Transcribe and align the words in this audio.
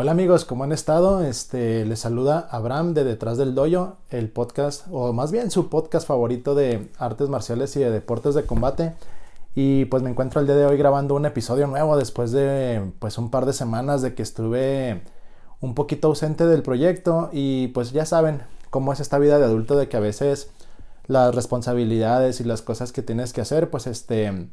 Hola 0.00 0.12
amigos, 0.12 0.44
¿cómo 0.44 0.62
han 0.62 0.70
estado? 0.70 1.24
Este, 1.24 1.84
les 1.84 1.98
saluda 1.98 2.46
Abraham 2.52 2.94
de 2.94 3.02
Detrás 3.02 3.36
del 3.36 3.56
Doyo, 3.56 3.96
el 4.10 4.28
podcast, 4.28 4.86
o 4.92 5.12
más 5.12 5.32
bien 5.32 5.50
su 5.50 5.68
podcast 5.68 6.06
favorito 6.06 6.54
de 6.54 6.88
artes 6.98 7.28
marciales 7.28 7.74
y 7.74 7.80
de 7.80 7.90
deportes 7.90 8.36
de 8.36 8.46
combate. 8.46 8.94
Y 9.56 9.86
pues 9.86 10.04
me 10.04 10.10
encuentro 10.10 10.40
el 10.40 10.46
día 10.46 10.54
de 10.54 10.66
hoy 10.66 10.76
grabando 10.76 11.16
un 11.16 11.26
episodio 11.26 11.66
nuevo 11.66 11.96
después 11.96 12.30
de 12.30 12.92
pues 13.00 13.18
un 13.18 13.32
par 13.32 13.44
de 13.44 13.52
semanas 13.52 14.00
de 14.00 14.14
que 14.14 14.22
estuve 14.22 15.02
un 15.60 15.74
poquito 15.74 16.06
ausente 16.06 16.46
del 16.46 16.62
proyecto 16.62 17.30
y 17.32 17.66
pues 17.74 17.90
ya 17.90 18.06
saben 18.06 18.42
cómo 18.70 18.92
es 18.92 19.00
esta 19.00 19.18
vida 19.18 19.40
de 19.40 19.46
adulto 19.46 19.76
de 19.76 19.88
que 19.88 19.96
a 19.96 20.00
veces 20.00 20.48
las 21.08 21.34
responsabilidades 21.34 22.40
y 22.40 22.44
las 22.44 22.62
cosas 22.62 22.92
que 22.92 23.02
tienes 23.02 23.32
que 23.32 23.40
hacer 23.40 23.68
pues 23.68 23.88
este 23.88 24.48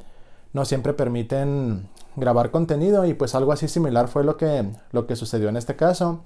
no 0.52 0.64
siempre 0.64 0.92
permiten 0.94 1.88
grabar 2.16 2.50
contenido 2.50 3.04
y 3.04 3.14
pues 3.14 3.34
algo 3.34 3.52
así 3.52 3.68
similar 3.68 4.08
fue 4.08 4.24
lo 4.24 4.36
que, 4.36 4.70
lo 4.92 5.06
que 5.06 5.16
sucedió 5.16 5.48
en 5.48 5.56
este 5.56 5.76
caso. 5.76 6.20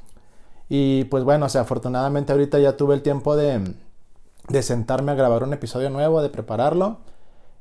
Y 0.68 1.04
pues 1.04 1.24
bueno, 1.24 1.46
o 1.46 1.48
sea, 1.48 1.62
afortunadamente 1.62 2.32
ahorita 2.32 2.58
ya 2.58 2.76
tuve 2.76 2.94
el 2.94 3.02
tiempo 3.02 3.36
de, 3.36 3.74
de 4.48 4.62
sentarme 4.62 5.12
a 5.12 5.16
grabar 5.16 5.42
un 5.42 5.52
episodio 5.52 5.90
nuevo, 5.90 6.22
de 6.22 6.28
prepararlo. 6.30 6.98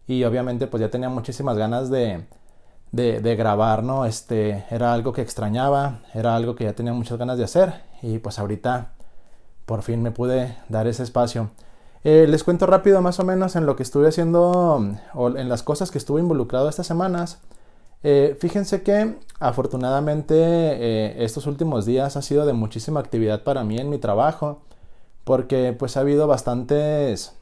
Y 0.08 0.24
obviamente 0.24 0.68
pues 0.68 0.82
ya 0.82 0.90
tenía 0.90 1.10
muchísimas 1.10 1.58
ganas 1.58 1.90
de, 1.90 2.26
de, 2.92 3.20
de, 3.22 3.36
grabar, 3.36 3.84
¿no? 3.84 4.06
Este 4.06 4.66
era 4.70 4.94
algo 4.94 5.14
que 5.14 5.22
extrañaba, 5.22 6.02
era 6.14 6.36
algo 6.36 6.56
que 6.56 6.66
ya 6.66 6.74
tenía 6.74 6.94
muchas 6.94 7.18
ganas 7.18 7.38
de 7.38 7.44
hacer 7.44 7.82
y 8.02 8.20
pues 8.20 8.40
ahorita 8.40 8.94
por 9.66 9.84
fin 9.84 10.02
me 10.02 10.12
pude 10.12 10.56
dar 10.68 10.88
ese 10.88 11.04
espacio. 11.04 11.52
Eh, 12.04 12.28
les 12.30 12.44
cuento 12.44 12.66
rápido 12.66 13.02
más 13.02 13.20
o 13.20 13.26
menos 13.26 13.56
en 13.56 13.66
lo 13.66 13.76
que 13.76 13.84
estuve 13.84 14.08
haciendo 14.08 14.82
o 15.14 15.38
en 15.38 15.50
las 15.50 15.64
cosas 15.64 15.92
que 15.92 15.98
estuve 15.98 16.22
involucrado 16.22 16.70
estas 16.70 16.88
semanas. 16.88 17.40
Eh, 18.04 18.38
fíjense 18.40 18.82
que 18.84 19.18
afortunadamente 19.40 20.36
eh, 20.36 21.26
estos 21.26 21.46
últimos 21.48 21.86
días 21.86 22.16
ha 22.16 22.22
sido 22.22 22.46
de 22.46 22.54
muchísima 22.54 23.02
actividad 23.02 23.44
para 23.44 23.66
mí 23.66 23.78
en 23.78 23.90
mi 23.90 23.98
trabajo 23.98 24.62
porque 25.26 25.76
pues 25.78 25.98
ha 25.98 26.02
habido 26.02 26.26
bastantes 26.26 27.34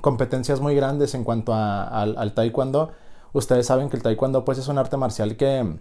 competencias 0.00 0.60
muy 0.60 0.74
grandes 0.74 1.14
en 1.14 1.24
cuanto 1.24 1.52
al, 1.54 2.32
taekwondo. 2.34 2.90
Ustedes 3.34 3.66
saben 3.66 3.90
que 3.90 3.96
el 3.96 4.02
taekwondo 4.02 4.44
pues 4.44 4.58
es 4.58 4.68
un 4.68 4.78
arte 4.78 4.96
marcial 4.96 5.36
que 5.36 5.76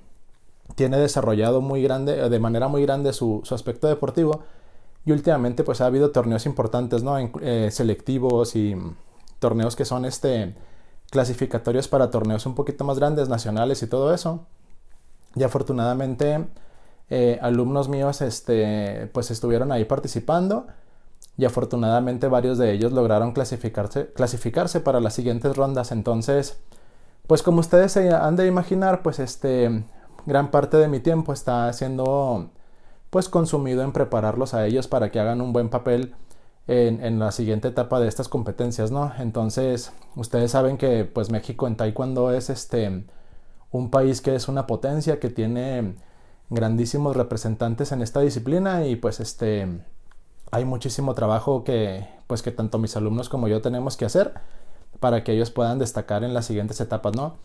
tiene 0.75 0.97
desarrollado 0.97 1.61
muy 1.61 1.81
grande, 1.83 2.29
de 2.29 2.39
manera 2.39 2.67
muy 2.67 2.83
grande 2.83 3.13
su 3.13 3.43
aspecto 3.51 3.87
deportivo 3.87 4.43
y 5.05 5.11
últimamente 5.11 5.63
pues 5.63 5.81
ha 5.81 5.85
habido 5.85 6.11
torneos 6.11 6.45
importantes, 6.45 7.03
¿no? 7.03 7.17
Eh, 7.17 7.69
selectivos 7.71 8.55
y 8.55 8.75
torneos 9.39 9.75
que 9.75 9.85
son 9.85 10.05
este, 10.05 10.55
clasificatorios 11.09 11.87
para 11.87 12.09
torneos 12.09 12.45
un 12.45 12.55
poquito 12.55 12.83
más 12.83 12.99
grandes, 12.99 13.29
nacionales 13.29 13.83
y 13.83 13.87
todo 13.87 14.13
eso. 14.13 14.45
Y 15.35 15.43
afortunadamente 15.43 16.47
eh, 17.09 17.39
alumnos 17.41 17.89
míos 17.89 18.21
este, 18.21 19.09
pues 19.13 19.29
estuvieron 19.31 19.71
ahí 19.71 19.85
participando 19.85 20.67
y 21.37 21.45
afortunadamente 21.45 22.27
varios 22.27 22.57
de 22.57 22.71
ellos 22.71 22.93
lograron 22.93 23.33
clasificarse, 23.33 24.13
clasificarse 24.13 24.79
para 24.79 24.99
las 24.99 25.13
siguientes 25.13 25.55
rondas. 25.55 25.91
Entonces, 25.91 26.57
pues 27.27 27.43
como 27.43 27.59
ustedes 27.59 27.91
se 27.91 28.11
han 28.11 28.35
de 28.35 28.47
imaginar, 28.47 29.01
pues 29.01 29.19
este, 29.19 29.83
gran 30.25 30.51
parte 30.51 30.77
de 30.77 30.87
mi 30.87 30.99
tiempo 30.99 31.33
está 31.33 31.71
siendo 31.73 32.51
pues 33.13 33.29
consumido 33.29 33.83
en 33.83 33.91
prepararlos 33.91 34.55
a 34.55 34.65
ellos 34.65 34.87
para 34.87 35.11
que 35.11 35.19
hagan 35.19 35.39
un 35.39 35.53
buen 35.53 35.69
papel 35.69 36.15
en, 36.65 37.19
la 37.19 37.31
siguiente 37.31 37.67
etapa 37.67 37.99
de 37.99 38.07
estas 38.07 38.27
competencias, 38.27 38.89
¿no? 38.89 39.13
Entonces, 39.19 39.93
ustedes 40.15 40.49
saben 40.49 40.79
que 40.79 41.05
pues 41.05 41.29
México 41.29 41.67
en 41.67 41.75
Taekwondo 41.75 42.33
es 42.33 42.49
este 42.49 43.05
un 43.69 43.91
país 43.91 44.19
que 44.21 44.33
es 44.33 44.47
una 44.47 44.65
potencia, 44.65 45.19
que 45.19 45.29
tiene 45.29 45.93
grandísimos 46.49 47.15
representantes 47.15 47.91
en 47.91 48.01
esta 48.01 48.19
disciplina 48.21 48.87
y 48.87 48.95
pues 48.95 49.19
este 49.19 49.67
hay 50.49 50.65
muchísimo 50.65 51.13
trabajo 51.13 51.63
que 51.63 52.07
pues 52.25 52.41
que 52.41 52.49
tanto 52.49 52.79
mis 52.79 52.97
alumnos 52.97 53.29
como 53.29 53.47
yo 53.47 53.61
tenemos 53.61 53.95
que 53.95 54.05
hacer 54.05 54.33
para 54.99 55.23
que 55.23 55.33
ellos 55.33 55.51
puedan 55.51 55.77
destacar 55.77 56.23
en 56.23 56.33
las 56.33 56.45
siguientes 56.47 56.81
etapas, 56.81 57.15
¿no? 57.15 57.35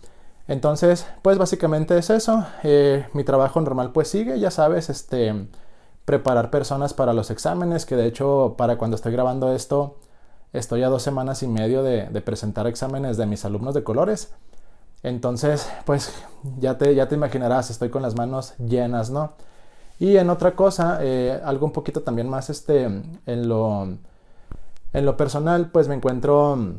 Entonces, 0.49 1.07
pues 1.23 1.39
básicamente 1.39 1.97
es 1.99 2.11
eso. 2.11 2.47
Eh, 2.65 3.07
mi 3.13 3.23
trabajo 3.23 3.61
normal 3.61 3.93
pues 3.93 4.09
sigue, 4.09 4.41
ya 4.41 4.51
sabes, 4.51 4.91
este, 4.91 5.49
preparar 6.07 6.51
personas 6.51 6.95
para 6.95 7.13
los 7.13 7.31
exámenes, 7.31 7.85
que 7.85 7.97
de 7.97 8.07
hecho 8.07 8.55
para 8.57 8.79
cuando 8.79 8.97
estoy 8.97 9.13
grabando 9.13 9.53
esto, 9.53 9.99
estoy 10.55 10.83
a 10.83 10.89
dos 10.89 11.03
semanas 11.03 11.43
y 11.43 11.49
medio 11.49 11.83
de, 11.83 12.07
presentar 12.23 12.67
exámenes 12.67 13.19
de 13.19 13.27
mis 13.27 13.45
alumnos 13.45 13.75
de 13.75 13.85
colores. 13.85 14.33
Entonces, 15.03 15.71
pues 15.85 16.13
ya 16.59 16.79
te, 16.79 16.95
ya 16.95 17.09
te 17.09 17.15
imaginarás, 17.15 17.71
estoy 17.71 17.91
con 17.91 18.03
las 18.03 18.17
manos 18.17 18.55
llenas, 18.59 19.11
¿no? 19.11 19.35
Y 19.99 20.17
en 20.17 20.31
otra 20.31 20.57
cosa, 20.57 20.99
eh, 21.03 21.41
algo 21.45 21.67
un 21.67 21.73
poquito 21.73 22.03
también 22.03 22.29
más 22.29 22.51
este, 22.51 22.85
en 22.85 23.49
lo, 23.49 23.85
en 24.93 25.05
lo 25.05 25.17
personal, 25.17 25.71
pues 25.71 25.89
me 25.89 25.95
encuentro 25.95 26.79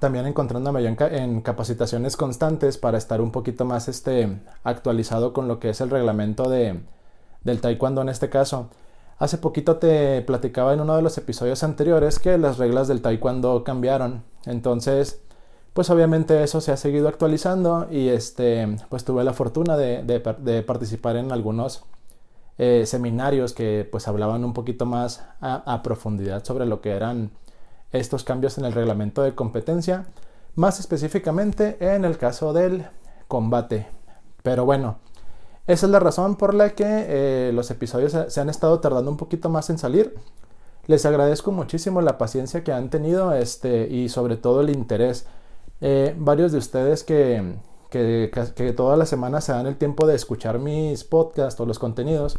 también 0.00 0.26
encontrándome 0.26 0.82
yo 0.82 0.88
en, 0.88 1.40
capacitaciones 1.40 2.16
constantes 2.16 2.78
para 2.78 2.98
estar 2.98 3.20
un 3.20 3.30
poquito 3.30 3.64
más 3.64 3.88
este, 3.88 4.40
actualizado 4.64 5.32
con 5.32 5.48
lo 5.48 5.58
que 5.58 5.70
es 5.70 5.80
el 5.80 5.90
reglamento 5.90 6.48
de, 6.48 6.80
del 7.44 7.60
taekwondo 7.60 8.02
en 8.02 8.08
este 8.08 8.28
caso. 8.28 8.68
Hace 9.18 9.38
poquito 9.38 9.76
te 9.76 10.22
platicaba 10.22 10.72
en 10.72 10.80
uno 10.80 10.96
de 10.96 11.02
los 11.02 11.16
episodios 11.18 11.62
anteriores 11.62 12.18
que 12.18 12.38
las 12.38 12.58
reglas 12.58 12.88
del 12.88 13.02
taekwondo 13.02 13.62
cambiaron. 13.64 14.24
Entonces, 14.46 15.20
pues 15.72 15.90
obviamente 15.90 16.42
eso 16.42 16.60
se 16.60 16.72
ha 16.72 16.76
seguido 16.76 17.08
actualizando 17.08 17.86
y 17.90 18.08
este, 18.08 18.76
pues 18.88 19.04
tuve 19.04 19.24
la 19.24 19.32
fortuna 19.32 19.76
de, 19.76 20.64
participar 20.66 21.16
en 21.16 21.32
algunos 21.32 21.84
eh, 22.58 22.84
seminarios 22.86 23.54
que 23.54 23.88
pues 23.90 24.08
hablaban 24.08 24.44
un 24.44 24.52
poquito 24.52 24.86
más 24.86 25.24
a 25.40 25.82
profundidad 25.82 26.44
sobre 26.44 26.66
lo 26.66 26.80
que 26.80 26.90
eran 26.90 27.30
estos 27.92 28.24
cambios 28.24 28.58
en 28.58 28.64
el 28.64 28.72
reglamento 28.72 29.22
de 29.22 29.34
competencia, 29.34 30.06
más 30.54 30.80
específicamente 30.80 31.76
en 31.80 32.04
el 32.04 32.18
caso 32.18 32.52
del 32.52 32.86
combate. 33.28 33.86
Pero 34.42 34.64
bueno, 34.64 34.98
esa 35.66 35.86
es 35.86 35.92
la 35.92 36.00
razón 36.00 36.36
por 36.36 36.54
la 36.54 36.70
que 36.70 36.84
eh, 36.86 37.50
los 37.54 37.70
episodios 37.70 38.16
se 38.28 38.40
han 38.40 38.48
estado 38.48 38.80
tardando 38.80 39.10
un 39.10 39.16
poquito 39.16 39.48
más 39.48 39.70
en 39.70 39.78
salir. 39.78 40.14
Les 40.86 41.06
agradezco 41.06 41.52
muchísimo 41.52 42.00
la 42.00 42.18
paciencia 42.18 42.64
que 42.64 42.72
han 42.72 42.90
tenido 42.90 43.32
este, 43.32 43.86
y 43.88 44.08
sobre 44.08 44.36
todo 44.36 44.62
el 44.62 44.70
interés. 44.70 45.26
Eh, 45.80 46.14
varios 46.18 46.50
de 46.50 46.58
ustedes 46.58 47.04
que, 47.04 47.54
que, 47.90 48.30
que 48.56 48.72
todas 48.72 48.98
las 48.98 49.08
semanas 49.08 49.44
se 49.44 49.52
dan 49.52 49.66
el 49.66 49.76
tiempo 49.76 50.06
de 50.06 50.16
escuchar 50.16 50.58
mis 50.58 51.04
podcasts 51.04 51.60
o 51.60 51.66
los 51.66 51.78
contenidos, 51.78 52.38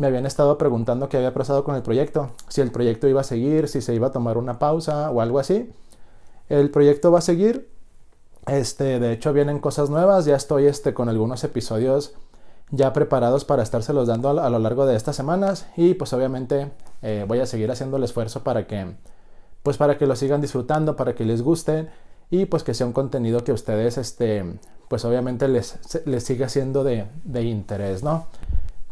me 0.00 0.06
habían 0.06 0.24
estado 0.24 0.56
preguntando 0.56 1.10
qué 1.10 1.18
había 1.18 1.34
pasado 1.34 1.62
con 1.62 1.76
el 1.76 1.82
proyecto, 1.82 2.30
si 2.48 2.62
el 2.62 2.72
proyecto 2.72 3.06
iba 3.06 3.20
a 3.20 3.24
seguir, 3.24 3.68
si 3.68 3.82
se 3.82 3.94
iba 3.94 4.06
a 4.06 4.12
tomar 4.12 4.38
una 4.38 4.58
pausa 4.58 5.10
o 5.10 5.20
algo 5.20 5.38
así. 5.38 5.70
El 6.48 6.70
proyecto 6.70 7.12
va 7.12 7.18
a 7.18 7.22
seguir. 7.22 7.68
Este, 8.46 8.98
de 8.98 9.12
hecho 9.12 9.34
vienen 9.34 9.58
cosas 9.58 9.90
nuevas, 9.90 10.24
ya 10.24 10.36
estoy 10.36 10.64
este, 10.64 10.94
con 10.94 11.10
algunos 11.10 11.44
episodios 11.44 12.14
ya 12.70 12.94
preparados 12.94 13.44
para 13.44 13.62
estárselos 13.62 14.08
dando 14.08 14.30
a, 14.40 14.48
lo 14.48 14.58
largo 14.58 14.86
de 14.86 14.96
estas 14.96 15.16
semanas 15.16 15.66
y 15.76 15.92
pues 15.92 16.14
obviamente 16.14 16.70
eh, 17.02 17.26
voy 17.28 17.40
a 17.40 17.46
seguir 17.46 17.70
haciendo 17.70 17.98
el 17.98 18.04
esfuerzo 18.04 18.42
para 18.42 18.66
que 18.66 18.94
pues 19.62 19.76
para 19.76 19.98
que 19.98 20.06
lo 20.06 20.16
sigan 20.16 20.40
disfrutando, 20.40 20.96
para 20.96 21.14
que 21.14 21.26
les 21.26 21.42
guste 21.42 21.90
y 22.30 22.46
pues 22.46 22.62
que 22.62 22.72
sea 22.72 22.86
un 22.86 22.94
contenido 22.94 23.44
que 23.44 23.52
ustedes 23.52 23.98
este 23.98 24.44
pues 24.88 25.04
obviamente 25.04 25.46
les, 25.48 25.78
les 26.06 26.24
siga 26.24 26.48
siendo 26.48 26.84
de, 26.84 27.06
de 27.24 27.42
interés, 27.42 28.02
¿no? 28.02 28.26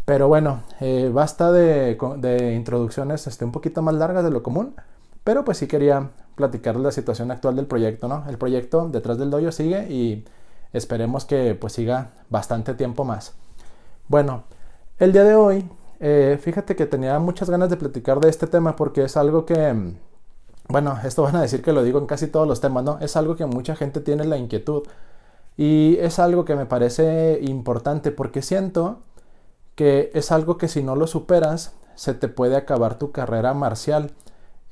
Pero 0.08 0.26
bueno, 0.26 0.62
eh, 0.80 1.10
basta 1.12 1.52
de, 1.52 2.54
introducciones 2.56 3.26
este, 3.26 3.44
un 3.44 3.52
poquito 3.52 3.82
más 3.82 3.94
largas 3.94 4.24
de 4.24 4.30
lo 4.30 4.42
común. 4.42 4.74
Pero 5.22 5.44
pues 5.44 5.58
sí 5.58 5.66
quería 5.66 6.08
platicar 6.34 6.76
la 6.76 6.92
situación 6.92 7.30
actual 7.30 7.56
del 7.56 7.66
proyecto, 7.66 8.08
¿no? 8.08 8.24
El 8.26 8.38
proyecto 8.38 8.88
detrás 8.88 9.18
del 9.18 9.28
doyo 9.28 9.52
sigue 9.52 9.86
y 9.92 10.24
esperemos 10.72 11.26
que 11.26 11.54
pues 11.54 11.74
siga 11.74 12.12
bastante 12.30 12.72
tiempo 12.72 13.04
más. 13.04 13.34
Bueno, 14.08 14.44
el 14.98 15.12
día 15.12 15.24
de 15.24 15.34
hoy, 15.34 15.68
eh, 16.00 16.38
fíjate 16.40 16.74
que 16.74 16.86
tenía 16.86 17.18
muchas 17.18 17.50
ganas 17.50 17.68
de 17.68 17.76
platicar 17.76 18.18
de 18.18 18.30
este 18.30 18.46
tema 18.46 18.76
porque 18.76 19.04
es 19.04 19.14
algo 19.18 19.44
que, 19.44 19.92
bueno, 20.68 20.98
esto 21.04 21.22
van 21.24 21.36
a 21.36 21.42
decir 21.42 21.60
que 21.60 21.74
lo 21.74 21.82
digo 21.82 21.98
en 21.98 22.06
casi 22.06 22.28
todos 22.28 22.48
los 22.48 22.62
temas, 22.62 22.82
¿no? 22.82 22.98
Es 23.02 23.14
algo 23.16 23.36
que 23.36 23.44
mucha 23.44 23.76
gente 23.76 24.00
tiene 24.00 24.24
la 24.24 24.38
inquietud 24.38 24.84
y 25.58 25.98
es 26.00 26.18
algo 26.18 26.46
que 26.46 26.56
me 26.56 26.64
parece 26.64 27.40
importante 27.42 28.10
porque 28.10 28.40
siento 28.40 29.00
que 29.78 30.10
es 30.12 30.32
algo 30.32 30.58
que 30.58 30.66
si 30.66 30.82
no 30.82 30.96
lo 30.96 31.06
superas, 31.06 31.72
se 31.94 32.12
te 32.12 32.26
puede 32.26 32.56
acabar 32.56 32.98
tu 32.98 33.12
carrera 33.12 33.54
marcial. 33.54 34.10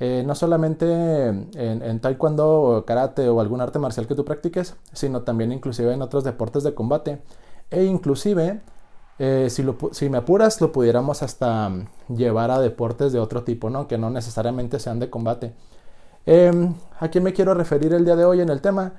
Eh, 0.01 0.25
no 0.27 0.35
solamente 0.35 1.29
en, 1.29 2.01
taekwondo 2.01 2.61
o 2.61 2.85
karate 2.85 3.29
o 3.29 3.41
algún 3.41 3.61
arte 3.61 3.79
marcial 3.79 4.09
que 4.09 4.17
tú 4.17 4.25
practiques, 4.25 4.75
sino 4.93 5.23
también 5.23 5.53
inclusive 5.53 5.93
en 5.93 6.03
otros 6.03 6.25
deportes 6.25 6.65
de 6.65 6.75
combate. 6.75 7.23
E 7.71 7.85
inclusive, 7.85 8.61
eh, 9.21 9.47
si, 9.49 9.65
si, 9.93 10.11
me 10.11 10.19
apuras, 10.19 10.61
lo 10.61 10.73
pudiéramos 10.73 11.23
hasta 11.23 11.71
llevar 12.09 12.51
a 12.51 12.59
deportes 12.59 13.13
de 13.13 13.21
otro 13.21 13.45
tipo, 13.45 13.71
¿no? 13.71 13.87
Que 13.87 13.99
no 13.99 14.11
necesariamente 14.11 14.81
sean 14.81 14.99
de 14.99 15.09
combate. 15.09 15.55
Em, 16.27 16.75
¿A 16.99 17.13
qué 17.13 17.21
me 17.21 17.33
quiero 17.33 17.55
referir 17.55 17.95
el 17.95 18.05
día 18.05 18.17
de 18.17 18.25
hoy 18.25 18.41
en 18.41 18.49
el 18.49 18.61
tema? 18.61 18.95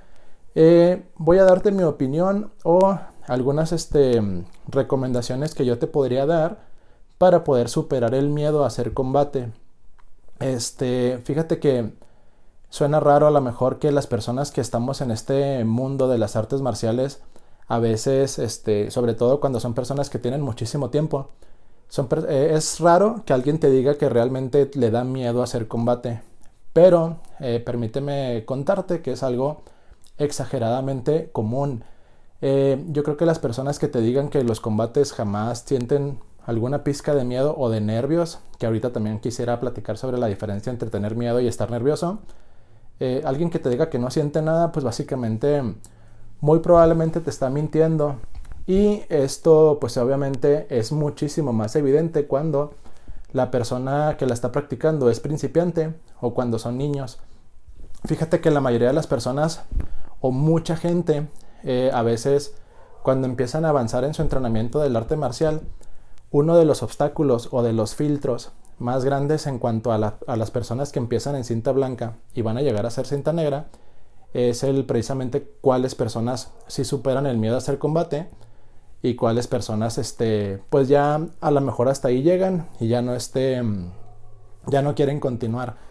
Eh, 0.55 1.03
voy 1.17 1.37
a 1.39 1.43
darte 1.43 1.71
mi 1.73 1.83
opinión 1.83 2.51
o 2.63 2.97
algunas 3.27 3.71
este, 3.71 4.21
recomendaciones 4.67 5.53
que 5.53 5.65
yo 5.65 5.77
te 5.77 5.87
podría 5.87 6.25
dar 6.25 6.67
para 7.17 7.43
poder 7.43 7.69
superar 7.69 8.13
el 8.13 8.29
miedo 8.29 8.63
a 8.63 8.67
hacer 8.67 8.93
combate. 8.93 9.51
Este, 10.39 11.19
fíjate 11.23 11.59
que 11.59 11.93
suena 12.69 12.99
raro 12.99 13.27
a 13.27 13.31
lo 13.31 13.41
mejor 13.41 13.79
que 13.79 13.91
las 13.91 14.07
personas 14.07 14.51
que 14.51 14.61
estamos 14.61 15.01
en 15.01 15.11
este 15.11 15.63
mundo 15.65 16.07
de 16.07 16.17
las 16.17 16.35
artes 16.35 16.61
marciales, 16.61 17.21
a 17.67 17.79
veces, 17.79 18.39
este, 18.39 18.91
sobre 18.91 19.13
todo 19.13 19.39
cuando 19.39 19.59
son 19.59 19.73
personas 19.73 20.09
que 20.09 20.19
tienen 20.19 20.41
muchísimo 20.41 20.89
tiempo, 20.89 21.29
son, 21.89 22.07
eh, 22.27 22.51
es 22.53 22.79
raro 22.79 23.23
que 23.25 23.33
alguien 23.33 23.59
te 23.59 23.69
diga 23.69 23.95
que 23.95 24.09
realmente 24.09 24.69
le 24.75 24.91
da 24.91 25.03
miedo 25.03 25.41
hacer 25.43 25.67
combate. 25.67 26.21
Pero 26.73 27.17
eh, 27.39 27.61
permíteme 27.65 28.43
contarte 28.45 29.01
que 29.01 29.13
es 29.13 29.23
algo 29.23 29.63
exageradamente 30.17 31.29
común. 31.31 31.83
Eh, 32.41 32.83
yo 32.89 33.03
creo 33.03 33.17
que 33.17 33.25
las 33.25 33.39
personas 33.39 33.79
que 33.79 33.87
te 33.87 33.99
digan 33.99 34.29
que 34.29 34.43
los 34.43 34.59
combates 34.59 35.13
jamás 35.13 35.63
sienten 35.65 36.19
alguna 36.45 36.83
pizca 36.83 37.13
de 37.13 37.25
miedo 37.25 37.55
o 37.57 37.69
de 37.69 37.81
nervios, 37.81 38.39
que 38.57 38.65
ahorita 38.65 38.93
también 38.93 39.19
quisiera 39.19 39.59
platicar 39.59 39.97
sobre 39.97 40.17
la 40.17 40.27
diferencia 40.27 40.71
entre 40.71 40.89
tener 40.89 41.15
miedo 41.15 41.39
y 41.41 41.47
estar 41.47 41.69
nervioso. 41.69 42.19
Eh, 42.99 43.21
alguien 43.25 43.49
que 43.49 43.59
te 43.59 43.69
diga 43.69 43.89
que 43.89 43.99
no 43.99 44.09
siente 44.09 44.41
nada, 44.41 44.71
pues 44.71 44.85
básicamente 44.85 45.61
muy 46.39 46.59
probablemente 46.59 47.19
te 47.19 47.29
está 47.29 47.49
mintiendo. 47.49 48.15
Y 48.65 49.03
esto 49.09 49.77
pues 49.79 49.97
obviamente 49.97 50.67
es 50.69 50.91
muchísimo 50.91 51.53
más 51.53 51.75
evidente 51.75 52.27
cuando 52.27 52.73
la 53.33 53.51
persona 53.51 54.15
que 54.17 54.25
la 54.25 54.33
está 54.33 54.51
practicando 54.51 55.09
es 55.09 55.19
principiante 55.19 55.93
o 56.21 56.33
cuando 56.33 56.59
son 56.59 56.77
niños. 56.77 57.19
Fíjate 58.05 58.41
que 58.41 58.51
la 58.51 58.61
mayoría 58.61 58.87
de 58.87 58.93
las 58.93 59.07
personas 59.07 59.63
o 60.21 60.31
mucha 60.31 60.75
gente 60.75 61.27
eh, 61.63 61.91
a 61.93 62.01
veces 62.01 62.55
cuando 63.03 63.27
empiezan 63.27 63.65
a 63.65 63.69
avanzar 63.69 64.03
en 64.03 64.13
su 64.13 64.21
entrenamiento 64.21 64.79
del 64.79 64.95
arte 64.95 65.15
marcial, 65.15 65.61
uno 66.31 66.57
de 66.57 66.65
los 66.65 66.83
obstáculos 66.83 67.49
o 67.51 67.63
de 67.63 67.73
los 67.73 67.95
filtros 67.95 68.51
más 68.79 69.05
grandes 69.05 69.47
en 69.47 69.59
cuanto 69.59 69.91
a, 69.91 69.97
las 69.97 70.51
personas 70.51 70.91
que 70.91 70.99
empiezan 70.99 71.35
en 71.35 71.43
cinta 71.43 71.71
blanca 71.71 72.17
y 72.33 72.41
van 72.41 72.57
a 72.57 72.61
llegar 72.61 72.85
a 72.85 72.91
ser 72.91 73.07
cinta 73.07 73.33
negra 73.33 73.67
es 74.33 74.63
el 74.63 74.85
precisamente 74.85 75.49
cuáles 75.61 75.95
personas 75.95 76.51
sí 76.67 76.83
superan 76.83 77.25
el 77.25 77.37
miedo 77.37 77.55
a 77.55 77.59
hacer 77.59 77.79
combate 77.79 78.29
y 79.01 79.15
cuáles 79.15 79.47
personas 79.47 79.97
este 79.97 80.61
pues 80.69 80.89
ya 80.89 81.27
a 81.41 81.51
lo 81.51 81.61
mejor 81.61 81.89
hasta 81.89 82.09
ahí 82.09 82.21
llegan 82.21 82.67
y 82.79 82.87
ya 82.87 83.01
no 83.01 83.15
este 83.15 83.63
ya 84.67 84.81
no 84.81 84.93
quieren 84.93 85.19
continuar 85.19 85.86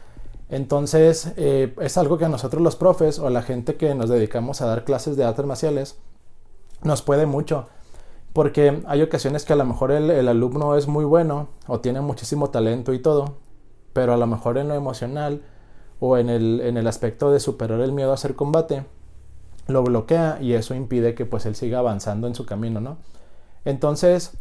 entonces 0.48 1.32
eh, 1.36 1.74
es 1.80 1.96
algo 1.98 2.18
que 2.18 2.24
a 2.24 2.28
nosotros 2.28 2.62
los 2.62 2.76
profes 2.76 3.18
o 3.18 3.30
la 3.30 3.42
gente 3.42 3.76
que 3.76 3.94
nos 3.94 4.08
dedicamos 4.08 4.60
a 4.62 4.66
dar 4.66 4.84
clases 4.84 5.16
de 5.16 5.24
artes 5.24 5.44
marciales 5.44 5.98
nos 6.82 7.02
puede 7.02 7.26
mucho 7.26 7.66
porque 8.36 8.82
hay 8.86 9.00
ocasiones 9.00 9.46
que 9.46 9.54
a 9.54 9.56
lo 9.56 9.64
mejor 9.64 9.92
el, 9.92 10.28
alumno 10.28 10.76
es 10.76 10.88
muy 10.88 11.06
bueno 11.06 11.48
o 11.66 11.80
tiene 11.80 12.02
muchísimo 12.02 12.50
talento 12.50 12.92
y 12.92 12.98
todo, 12.98 13.36
pero 13.94 14.12
a 14.12 14.18
lo 14.18 14.26
mejor 14.26 14.58
en 14.58 14.68
lo 14.68 14.74
emocional 14.74 15.40
o 16.00 16.18
en 16.18 16.28
el, 16.28 16.60
en 16.60 16.76
el 16.76 16.86
aspecto 16.86 17.30
de 17.30 17.40
superar 17.40 17.80
el 17.80 17.92
miedo 17.92 18.10
a 18.10 18.14
hacer 18.14 18.34
combate, 18.34 18.84
lo 19.68 19.82
bloquea 19.82 20.36
y 20.42 20.52
eso 20.52 20.74
impide 20.74 21.14
que 21.14 21.24
pues 21.24 21.46
él 21.46 21.56
siga 21.56 21.78
avanzando 21.78 22.26
en 22.26 22.34
su 22.34 22.44
camino, 22.44 22.78
¿no? 22.78 22.98
Entonces, 23.64 24.32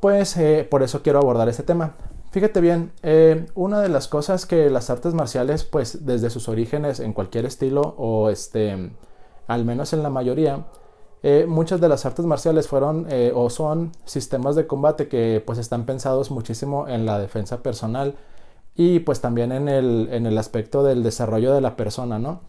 pues 0.00 0.34
eh, 0.38 0.66
por 0.70 0.82
eso 0.82 1.02
quiero 1.02 1.18
abordar 1.18 1.50
este 1.50 1.64
tema. 1.64 1.96
Fíjate 2.32 2.62
bien, 2.62 2.92
eh, 3.02 3.44
una 3.54 3.82
de 3.82 3.90
las 3.90 4.08
cosas 4.08 4.46
que 4.46 4.70
las 4.70 4.88
artes 4.88 5.12
marciales, 5.12 5.64
pues 5.64 6.06
desde 6.06 6.30
sus 6.30 6.48
orígenes 6.48 6.98
en 6.98 7.12
cualquier 7.12 7.44
estilo 7.44 7.94
o 7.98 8.30
este, 8.30 8.90
al 9.48 9.66
menos 9.66 9.92
en 9.92 10.02
la 10.02 10.08
mayoría, 10.08 10.64
eh, 11.22 11.44
muchas 11.46 11.82
de 11.82 11.90
las 11.90 12.06
artes 12.06 12.24
marciales 12.24 12.68
fueron 12.68 13.06
eh, 13.10 13.32
o 13.34 13.50
son 13.50 13.92
sistemas 14.06 14.56
de 14.56 14.66
combate 14.66 15.08
que 15.08 15.42
pues 15.44 15.58
están 15.58 15.84
pensados 15.84 16.30
muchísimo 16.30 16.88
en 16.88 17.04
la 17.04 17.18
defensa 17.18 17.62
personal 17.62 18.14
y 18.74 19.00
pues 19.00 19.20
también 19.20 19.52
en 19.52 19.68
el, 19.68 20.08
en 20.10 20.24
el 20.24 20.38
aspecto 20.38 20.82
del 20.82 21.02
desarrollo 21.02 21.52
de 21.52 21.60
la 21.60 21.76
persona, 21.76 22.18
¿no? 22.18 22.40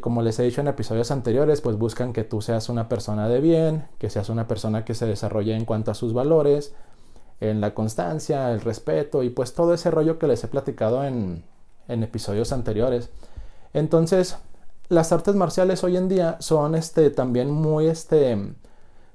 Como 0.00 0.22
les 0.22 0.38
he 0.38 0.44
dicho 0.44 0.62
en 0.62 0.68
episodios 0.68 1.10
anteriores, 1.10 1.60
pues 1.60 1.76
buscan 1.76 2.14
que 2.14 2.24
tú 2.24 2.40
seas 2.40 2.70
una 2.70 2.88
persona 2.88 3.28
de 3.28 3.42
bien, 3.42 3.86
que 3.98 4.08
seas 4.08 4.30
una 4.30 4.48
persona 4.48 4.86
que 4.86 4.94
se 4.94 5.04
desarrolle 5.04 5.54
en 5.54 5.66
cuanto 5.66 5.90
a 5.90 5.94
sus 5.94 6.14
valores, 6.14 6.74
en 7.40 7.60
la 7.60 7.74
constancia, 7.74 8.52
el 8.52 8.60
respeto 8.60 9.22
y 9.22 9.30
pues 9.30 9.54
todo 9.54 9.74
ese 9.74 9.90
rollo 9.90 10.18
que 10.18 10.26
les 10.26 10.42
he 10.44 10.48
platicado 10.48 11.04
en, 11.04 11.44
en 11.88 12.02
episodios 12.02 12.52
anteriores. 12.52 13.10
Entonces, 13.72 14.36
las 14.88 15.12
artes 15.12 15.34
marciales 15.34 15.84
hoy 15.84 15.96
en 15.96 16.08
día 16.08 16.36
son 16.40 16.74
este, 16.74 17.10
también 17.10 17.50
muy, 17.50 17.86
este, 17.86 18.54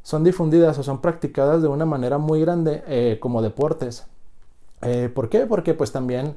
son 0.04 0.24
difundidas 0.24 0.78
o 0.78 0.84
son 0.84 1.02
practicadas 1.02 1.62
de 1.62 1.68
una 1.68 1.86
manera 1.86 2.18
muy 2.18 2.42
grande 2.42 2.84
eh, 2.88 3.18
como 3.20 3.42
deportes. 3.42 4.06
Eh, 4.82 5.10
¿Por 5.14 5.30
qué? 5.30 5.46
Porque 5.46 5.74
pues 5.74 5.92
también 5.92 6.36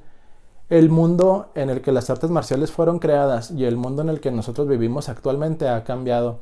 el 0.68 0.88
mundo 0.88 1.50
en 1.54 1.70
el 1.70 1.80
que 1.82 1.92
las 1.92 2.08
artes 2.10 2.30
marciales 2.30 2.72
fueron 2.72 2.98
creadas 2.98 3.50
y 3.50 3.64
el 3.64 3.76
mundo 3.76 4.02
en 4.02 4.08
el 4.08 4.20
que 4.20 4.30
nosotros 4.30 4.68
vivimos 4.68 5.08
actualmente 5.08 5.68
ha 5.68 5.84
cambiado. 5.84 6.38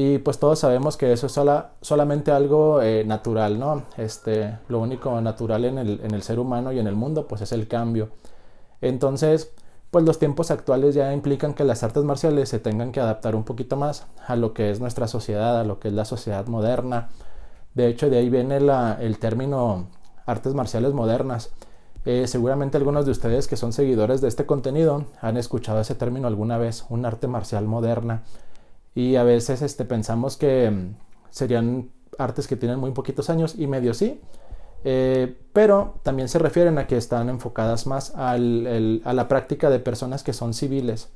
Y 0.00 0.18
pues 0.18 0.38
todos 0.38 0.60
sabemos 0.60 0.96
que 0.96 1.12
eso 1.12 1.26
es 1.26 1.40
solamente 1.80 2.30
algo 2.30 2.80
eh, 2.80 3.02
natural, 3.04 3.58
¿no? 3.58 3.82
Este, 3.96 4.56
lo 4.68 4.78
único 4.78 5.20
natural 5.20 5.64
en 5.64 5.76
el, 5.76 6.00
en 6.04 6.14
el 6.14 6.22
ser 6.22 6.38
humano 6.38 6.70
y 6.70 6.78
en 6.78 6.86
el 6.86 6.94
mundo 6.94 7.26
pues 7.26 7.40
es 7.40 7.50
el 7.50 7.66
cambio. 7.66 8.10
Entonces, 8.80 9.50
pues 9.90 10.04
los 10.04 10.20
tiempos 10.20 10.52
actuales 10.52 10.94
ya 10.94 11.12
implican 11.12 11.52
que 11.52 11.64
las 11.64 11.82
artes 11.82 12.04
marciales 12.04 12.48
se 12.48 12.60
tengan 12.60 12.92
que 12.92 13.00
adaptar 13.00 13.34
un 13.34 13.42
poquito 13.42 13.74
más 13.74 14.06
a 14.24 14.36
lo 14.36 14.54
que 14.54 14.70
es 14.70 14.78
nuestra 14.78 15.08
sociedad, 15.08 15.58
a 15.58 15.64
lo 15.64 15.80
que 15.80 15.88
es 15.88 15.94
la 15.94 16.04
sociedad 16.04 16.46
moderna. 16.46 17.08
De 17.74 17.88
hecho, 17.88 18.08
de 18.08 18.18
ahí 18.18 18.30
viene 18.30 18.58
el 18.58 19.18
término 19.18 19.88
artes 20.26 20.54
marciales 20.54 20.92
modernas. 20.92 21.50
Eh, 22.04 22.28
seguramente 22.28 22.76
algunos 22.76 23.04
de 23.04 23.10
ustedes 23.10 23.48
que 23.48 23.56
son 23.56 23.72
seguidores 23.72 24.20
de 24.20 24.28
este 24.28 24.46
contenido 24.46 25.06
han 25.20 25.36
escuchado 25.36 25.80
ese 25.80 25.96
término 25.96 26.28
alguna 26.28 26.56
vez, 26.56 26.84
un 26.88 27.04
arte 27.04 27.26
marcial 27.26 27.64
moderna. 27.64 28.22
Y 28.94 29.16
a 29.16 29.22
veces 29.22 29.62
este, 29.62 29.84
pensamos 29.84 30.36
que 30.36 30.70
mm, 30.70 30.96
serían 31.30 31.90
artes 32.18 32.46
que 32.48 32.56
tienen 32.56 32.78
muy 32.78 32.90
poquitos 32.92 33.30
años 33.30 33.54
y 33.56 33.66
medio 33.66 33.94
sí, 33.94 34.20
eh, 34.84 35.36
pero 35.52 35.94
también 36.02 36.28
se 36.28 36.38
refieren 36.38 36.78
a 36.78 36.86
que 36.86 36.96
están 36.96 37.28
enfocadas 37.28 37.86
más 37.86 38.12
a 38.16 38.36
la 38.38 39.28
práctica 39.28 39.70
de 39.70 39.80
personas 39.80 40.22
que 40.22 40.32
son 40.32 40.54
civiles. 40.54 41.10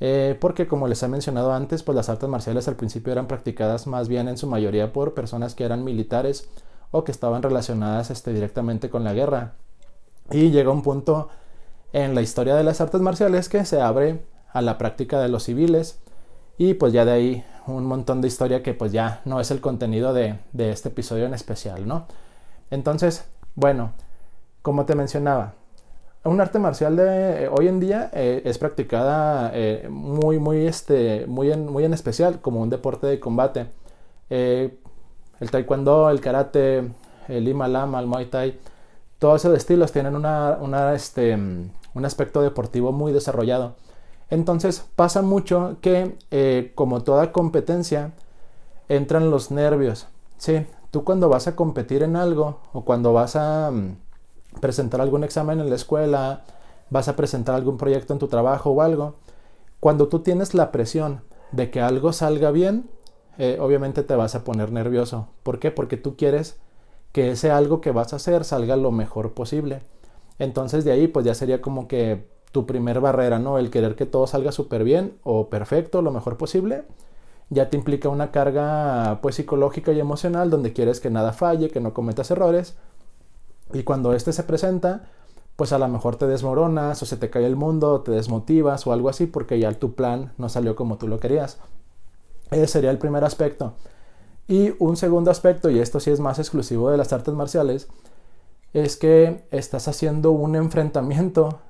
Eh, 0.00 0.36
porque 0.40 0.68
como 0.68 0.86
les 0.86 1.02
he 1.02 1.08
mencionado 1.08 1.52
antes, 1.52 1.82
pues 1.82 1.96
las 1.96 2.08
artes 2.08 2.28
marciales 2.28 2.68
al 2.68 2.76
principio 2.76 3.12
eran 3.12 3.26
practicadas 3.26 3.86
más 3.86 4.08
bien 4.08 4.28
en 4.28 4.38
su 4.38 4.46
mayoría 4.46 4.92
por 4.92 5.14
personas 5.14 5.54
que 5.54 5.64
eran 5.64 5.82
militares 5.82 6.48
o 6.92 7.04
que 7.04 7.12
estaban 7.12 7.42
relacionadas 7.42 8.10
este, 8.10 8.32
directamente 8.32 8.90
con 8.90 9.04
la 9.04 9.12
guerra. 9.12 9.54
Y 10.30 10.50
llega 10.50 10.70
un 10.70 10.82
punto 10.82 11.28
en 11.92 12.14
la 12.14 12.22
historia 12.22 12.54
de 12.54 12.64
las 12.64 12.80
artes 12.80 13.00
marciales 13.00 13.48
que 13.48 13.64
se 13.64 13.80
abre 13.80 14.22
a 14.52 14.62
la 14.62 14.78
práctica 14.78 15.20
de 15.20 15.28
los 15.28 15.44
civiles 15.44 16.00
y 16.58 16.74
pues 16.74 16.92
ya 16.92 17.04
de 17.04 17.12
ahí 17.12 17.44
un 17.66 17.86
montón 17.86 18.20
de 18.20 18.28
historia 18.28 18.62
que 18.62 18.74
pues 18.74 18.92
ya 18.92 19.20
no 19.24 19.40
es 19.40 19.50
el 19.50 19.60
contenido 19.60 20.12
de, 20.12 20.38
de 20.52 20.70
este 20.70 20.88
episodio 20.88 21.26
en 21.26 21.34
especial, 21.34 21.86
¿no? 21.86 22.06
Entonces, 22.70 23.24
bueno, 23.54 23.92
como 24.62 24.84
te 24.84 24.94
mencionaba, 24.94 25.54
un 26.24 26.40
arte 26.40 26.58
marcial 26.58 26.96
de 26.96 27.44
eh, 27.44 27.48
hoy 27.48 27.68
en 27.68 27.80
día 27.80 28.10
eh, 28.12 28.42
es 28.44 28.58
practicada 28.58 29.50
eh, 29.54 29.88
muy, 29.90 30.38
muy, 30.38 30.66
este, 30.66 31.26
muy, 31.26 31.50
en, 31.50 31.70
muy 31.70 31.84
en 31.84 31.94
especial 31.94 32.40
como 32.40 32.60
un 32.60 32.70
deporte 32.70 33.06
de 33.06 33.20
combate. 33.20 33.66
el 34.28 35.50
taekwondo, 35.50 36.10
el 36.10 36.20
karate, 36.20 36.90
el 37.28 37.44
lima 37.44 37.68
lama, 37.68 38.00
el 38.00 38.06
muay 38.06 38.26
thai, 38.26 38.58
todos 39.18 39.42
esos 39.42 39.56
estilos 39.56 39.92
tienen 39.92 40.14
una, 40.16 40.94
este, 40.94 41.34
un 41.34 42.04
aspecto 42.04 42.42
deportivo 42.42 42.92
muy 42.92 43.12
desarrollado. 43.12 43.76
Entonces 44.30 44.84
pasa 44.96 45.22
mucho 45.22 45.76
que 45.80 46.72
como 46.74 47.02
toda 47.02 47.32
competencia 47.32 48.12
entran 48.88 49.30
los 49.30 49.50
nervios. 49.50 50.06
Sí, 50.36 50.66
tú 50.90 51.04
cuando 51.04 51.28
vas 51.28 51.46
a 51.46 51.56
competir 51.56 52.02
en 52.02 52.16
algo 52.16 52.60
o 52.72 52.84
cuando 52.84 53.12
vas 53.12 53.36
a 53.36 53.70
mm, 53.70 53.96
presentar 54.60 55.00
algún 55.00 55.24
examen 55.24 55.60
en 55.60 55.70
la 55.70 55.76
escuela, 55.76 56.44
vas 56.90 57.08
a 57.08 57.16
presentar 57.16 57.54
algún 57.54 57.76
proyecto 57.76 58.12
en 58.12 58.18
tu 58.18 58.28
trabajo 58.28 58.70
o 58.70 58.82
algo, 58.82 59.16
cuando 59.80 60.08
tú 60.08 60.20
tienes 60.20 60.54
la 60.54 60.72
presión 60.72 61.22
de 61.52 61.70
que 61.70 61.80
algo 61.80 62.12
salga 62.12 62.50
bien, 62.50 62.90
eh, 63.38 63.58
obviamente 63.60 64.02
te 64.02 64.16
vas 64.16 64.34
a 64.34 64.44
poner 64.44 64.72
nervioso. 64.72 65.28
¿Por 65.42 65.58
qué? 65.58 65.70
Porque 65.70 65.96
tú 65.96 66.16
quieres 66.16 66.58
que 67.12 67.30
ese 67.30 67.50
algo 67.50 67.80
que 67.80 67.92
vas 67.92 68.12
a 68.12 68.16
hacer 68.16 68.44
salga 68.44 68.76
lo 68.76 68.90
mejor 68.90 69.32
posible. 69.32 69.82
Entonces 70.38 70.84
de 70.84 70.92
ahí 70.92 71.08
pues 71.08 71.24
ya 71.26 71.34
sería 71.34 71.60
como 71.60 71.88
que 71.88 72.26
tu 72.58 72.66
primer 72.66 72.98
barrera, 73.00 73.38
¿no? 73.38 73.56
El 73.58 73.70
querer 73.70 73.94
que 73.94 74.04
todo 74.04 74.26
salga 74.26 74.50
súper 74.50 74.82
bien 74.82 75.12
o 75.22 75.48
perfecto, 75.48 76.02
lo 76.02 76.10
mejor 76.10 76.36
posible 76.36 76.82
ya 77.50 77.70
te 77.70 77.76
implica 77.76 78.08
una 78.08 78.30
carga 78.30 79.20
pues 79.22 79.36
psicológica 79.36 79.92
y 79.92 80.00
emocional 80.00 80.50
donde 80.50 80.72
quieres 80.72 81.00
que 81.00 81.10
nada 81.10 81.32
falle, 81.32 81.70
que 81.70 81.80
no 81.80 81.94
cometas 81.94 82.30
errores. 82.30 82.76
Y 83.72 83.84
cuando 83.84 84.12
este 84.12 84.32
se 84.32 84.42
presenta, 84.42 85.06
pues 85.56 85.72
a 85.72 85.78
lo 85.78 85.88
mejor 85.88 86.16
te 86.16 86.26
desmoronas 86.26 87.02
o 87.02 87.06
se 87.06 87.16
te 87.16 87.30
cae 87.30 87.46
el 87.46 87.56
mundo, 87.56 88.00
te 88.02 88.12
desmotivas 88.12 88.86
o 88.86 88.92
algo 88.92 89.08
así 89.08 89.26
porque 89.26 89.58
ya 89.58 89.72
tu 89.72 89.94
plan 89.94 90.32
no 90.36 90.48
salió 90.48 90.76
como 90.76 90.98
tú 90.98 91.08
lo 91.08 91.20
querías. 91.20 91.58
Ese 92.50 92.66
sería 92.66 92.90
el 92.90 92.98
primer 92.98 93.24
aspecto. 93.24 93.74
Y 94.46 94.74
un 94.78 94.96
segundo 94.96 95.30
aspecto, 95.30 95.70
y 95.70 95.78
esto 95.78 96.00
sí 96.00 96.10
es 96.10 96.20
más 96.20 96.38
exclusivo 96.38 96.90
de 96.90 96.96
las 96.96 97.12
artes 97.12 97.34
marciales, 97.34 97.88
es 98.72 98.96
que 98.96 99.44
estás 99.50 99.88
haciendo 99.88 100.30
un 100.32 100.56
enfrentamiento 100.56 101.60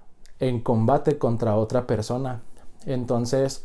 en 0.40 0.60
combate 0.60 1.18
contra 1.18 1.56
otra 1.56 1.86
persona. 1.86 2.42
Entonces, 2.86 3.64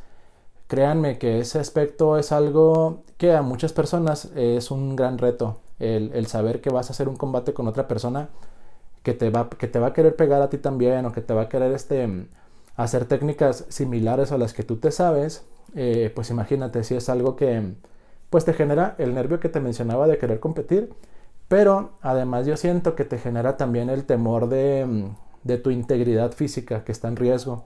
créanme 0.68 1.18
que 1.18 1.40
ese 1.40 1.60
aspecto 1.60 2.18
es 2.18 2.32
algo 2.32 3.04
que 3.18 3.34
a 3.36 3.42
muchas 3.42 3.74
personas 3.74 4.32
es 4.36 4.72
un 4.72 4.96
gran 4.96 5.18
reto. 5.18 5.60
El, 5.80 6.28
saber 6.28 6.62
que 6.62 6.70
vas 6.70 6.90
a 6.90 6.94
hacer 6.94 7.10
un 7.10 7.18
combate 7.18 7.54
con 7.54 7.68
otra 7.68 7.88
persona 7.90 8.30
que 9.04 9.14
te, 9.14 9.30
va, 9.30 9.50
que 9.50 9.68
te 9.68 9.80
va 9.80 9.88
a 9.88 9.94
querer 9.94 10.16
pegar 10.16 10.42
a 10.42 10.50
ti 10.50 10.58
también 10.58 11.06
o 11.06 11.12
que 11.12 11.22
te 11.22 11.34
va 11.34 11.44
a 11.44 11.50
querer 11.50 11.74
este, 11.74 12.28
hacer 12.78 13.06
técnicas 13.06 13.66
similares 13.70 14.32
a 14.32 14.38
las 14.38 14.54
que 14.54 14.64
tú 14.64 14.78
te 14.78 14.92
sabes, 14.92 15.46
eh, 15.76 16.12
pues 16.16 16.30
imagínate 16.30 16.84
si 16.84 16.96
es 16.96 17.10
algo 17.10 17.36
que 17.36 17.74
pues 18.30 18.46
te 18.46 18.54
genera 18.54 18.96
el 18.98 19.14
nervio 19.14 19.40
que 19.40 19.50
te 19.50 19.60
mencionaba 19.60 20.08
de 20.08 20.18
querer 20.18 20.40
competir, 20.40 20.94
pero 21.48 21.92
además 22.02 22.46
yo 22.46 22.58
siento 22.58 22.96
que 22.96 23.06
te 23.06 23.18
genera 23.18 23.58
también 23.58 23.90
el 23.90 24.06
temor 24.06 24.48
de, 24.50 25.12
de 25.44 25.58
tu 25.58 25.70
integridad 25.70 26.32
física 26.32 26.84
que 26.84 26.92
está 26.92 27.08
en 27.08 27.16
riesgo. 27.16 27.66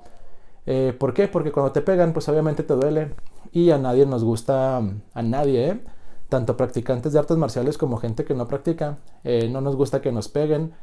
Eh, 0.65 0.95
¿Por 0.97 1.13
qué? 1.13 1.27
Porque 1.27 1.51
cuando 1.51 1.71
te 1.71 1.81
pegan, 1.81 2.13
pues 2.13 2.27
obviamente 2.29 2.63
te 2.63 2.73
duele 2.73 3.13
y 3.51 3.71
a 3.71 3.77
nadie 3.77 4.05
nos 4.05 4.23
gusta, 4.23 4.77
a 4.77 5.21
nadie, 5.21 5.69
¿eh? 5.69 5.81
tanto 6.29 6.57
practicantes 6.57 7.13
de 7.13 7.19
artes 7.19 7.37
marciales 7.37 7.77
como 7.77 7.97
gente 7.97 8.25
que 8.25 8.33
no 8.33 8.47
practica, 8.47 8.97
eh, 9.23 9.49
no 9.49 9.61
nos 9.61 9.75
gusta 9.75 10.01
que 10.01 10.11
nos 10.11 10.27
peguen 10.27 10.73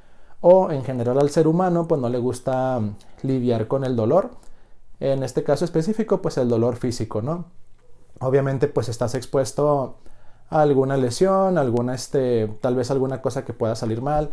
o 0.41 0.71
en 0.71 0.85
general 0.85 1.19
al 1.21 1.31
ser 1.31 1.47
humano 1.47 1.87
pues 1.87 2.01
no 2.01 2.09
le 2.09 2.19
gusta 2.19 2.81
lidiar 3.23 3.69
con 3.69 3.85
el 3.85 3.97
dolor. 3.97 4.31
En 5.01 5.23
este 5.23 5.43
caso 5.43 5.65
específico 5.65 6.23
pues 6.23 6.39
el 6.39 6.49
dolor 6.49 6.77
físico, 6.77 7.21
¿no? 7.23 7.47
Obviamente 8.21 8.69
pues 8.69 8.89
estás 8.89 9.15
expuesto 9.15 9.99
a 10.49 10.63
alguna 10.63 10.97
lesión, 10.97 11.59
alguna 11.59 11.95
este, 11.95 12.49
tal 12.61 12.77
vez 12.77 12.91
alguna 12.91 13.21
cosa 13.21 13.45
que 13.45 13.53
pueda 13.53 13.75
salir 13.75 14.01
mal, 14.03 14.31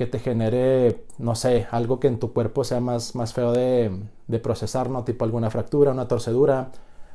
que 0.00 0.06
te 0.06 0.18
genere, 0.18 1.04
no 1.18 1.34
sé, 1.34 1.66
algo 1.70 2.00
que 2.00 2.08
en 2.08 2.18
tu 2.18 2.32
cuerpo 2.32 2.64
sea 2.64 2.80
más, 2.80 3.14
más 3.14 3.34
feo 3.34 3.52
de, 3.52 3.90
de 4.28 4.38
procesar, 4.38 4.88
¿no? 4.88 5.04
Tipo 5.04 5.26
alguna 5.26 5.50
fractura, 5.50 5.90
una 5.92 6.08
torcedura, 6.08 6.70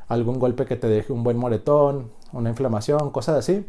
algún 0.07 0.37
golpe 0.37 0.67
que 0.67 0.75
te 0.75 0.87
deje 0.87 1.11
un 1.11 1.23
buen 1.23 1.35
moretón, 1.35 2.11
una 2.31 2.51
inflamación, 2.51 3.09
cosas 3.09 3.37
así. 3.37 3.65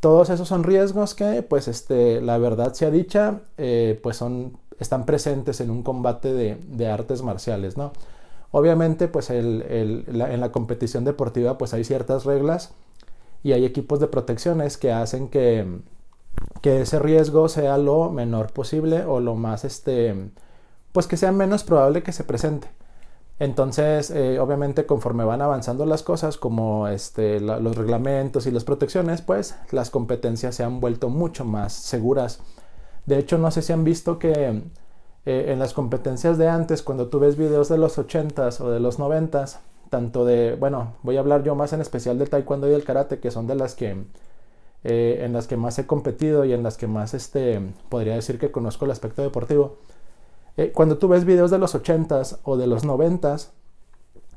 Todos 0.00 0.30
esos 0.30 0.48
son 0.48 0.64
riesgos 0.64 1.14
que, 1.14 1.42
pues, 1.42 1.68
este, 1.68 2.22
la 2.22 2.38
verdad 2.38 2.72
sea 2.72 2.90
dicha, 2.90 3.42
eh, 3.58 4.00
pues 4.02 4.16
son, 4.16 4.56
están 4.80 5.04
presentes 5.04 5.60
en 5.60 5.68
un 5.68 5.82
combate 5.82 6.32
de, 6.32 6.88
artes 6.88 7.20
marciales, 7.20 7.76
¿no? 7.76 7.92
Obviamente, 8.52 9.06
pues 9.06 9.28
el, 9.28 9.66
el, 9.68 10.06
en 10.08 10.40
la 10.40 10.50
competición 10.50 11.04
deportiva, 11.04 11.58
pues 11.58 11.74
hay 11.74 11.84
ciertas 11.84 12.24
reglas 12.24 12.72
y 13.42 13.52
hay 13.52 13.66
equipos 13.66 14.00
de 14.00 14.06
protecciones 14.06 14.78
que 14.78 14.92
hacen 14.92 15.28
que, 15.28 15.66
que 16.62 16.82
ese 16.82 16.98
riesgo 16.98 17.48
sea 17.48 17.78
lo 17.78 18.10
menor 18.10 18.52
posible 18.52 19.04
o 19.04 19.20
lo 19.20 19.34
más, 19.34 19.64
este, 19.64 20.30
pues 20.92 21.06
que 21.06 21.16
sea 21.16 21.32
menos 21.32 21.64
probable 21.64 22.02
que 22.02 22.12
se 22.12 22.24
presente. 22.24 22.68
Entonces, 23.38 24.10
eh, 24.10 24.38
obviamente, 24.40 24.86
conforme 24.86 25.24
van 25.24 25.42
avanzando 25.42 25.84
las 25.84 26.02
cosas, 26.02 26.38
como 26.38 26.88
este, 26.88 27.38
los 27.40 27.76
reglamentos 27.76 28.46
y 28.46 28.50
las 28.50 28.64
protecciones, 28.64 29.20
pues 29.20 29.56
las 29.72 29.90
competencias 29.90 30.54
se 30.54 30.64
han 30.64 30.80
vuelto 30.80 31.10
mucho 31.10 31.44
más 31.44 31.74
seguras. 31.74 32.40
De 33.04 33.18
hecho, 33.18 33.36
no 33.38 33.50
sé 33.50 33.60
si 33.62 33.72
han 33.74 33.84
visto 33.84 34.18
que 34.18 34.62
eh, 35.26 35.52
en 35.52 35.58
las 35.58 35.74
competencias 35.74 36.38
de 36.38 36.48
antes, 36.48 36.82
cuando 36.82 37.08
tú 37.08 37.18
ves 37.20 37.36
videos 37.36 37.68
de 37.68 37.78
los 37.78 37.98
80s 37.98 38.60
o 38.60 38.70
de 38.70 38.80
los 38.80 38.98
90s, 38.98 39.58
tanto 39.90 40.24
de, 40.24 40.56
bueno, 40.56 40.94
voy 41.02 41.16
a 41.16 41.20
hablar 41.20 41.42
yo 41.42 41.54
más 41.54 41.72
en 41.72 41.80
especial 41.82 42.18
del 42.18 42.30
taekwondo 42.30 42.68
y 42.68 42.70
del 42.70 42.84
karate, 42.84 43.18
que 43.20 43.30
son 43.30 43.46
de 43.46 43.54
las 43.54 43.74
que 43.74 44.06
eh, 44.88 45.24
en 45.24 45.32
las 45.32 45.48
que 45.48 45.56
más 45.56 45.80
he 45.80 45.86
competido 45.86 46.44
y 46.44 46.52
en 46.52 46.62
las 46.62 46.76
que 46.76 46.86
más 46.86 47.12
este, 47.12 47.60
podría 47.88 48.14
decir 48.14 48.38
que 48.38 48.52
conozco 48.52 48.84
el 48.84 48.92
aspecto 48.92 49.20
deportivo. 49.20 49.78
Eh, 50.56 50.70
cuando 50.72 50.96
tú 50.96 51.08
ves 51.08 51.24
videos 51.24 51.50
de 51.50 51.58
los 51.58 51.74
80s 51.74 52.38
o 52.44 52.56
de 52.56 52.68
los 52.68 52.84
90s, 52.84 53.48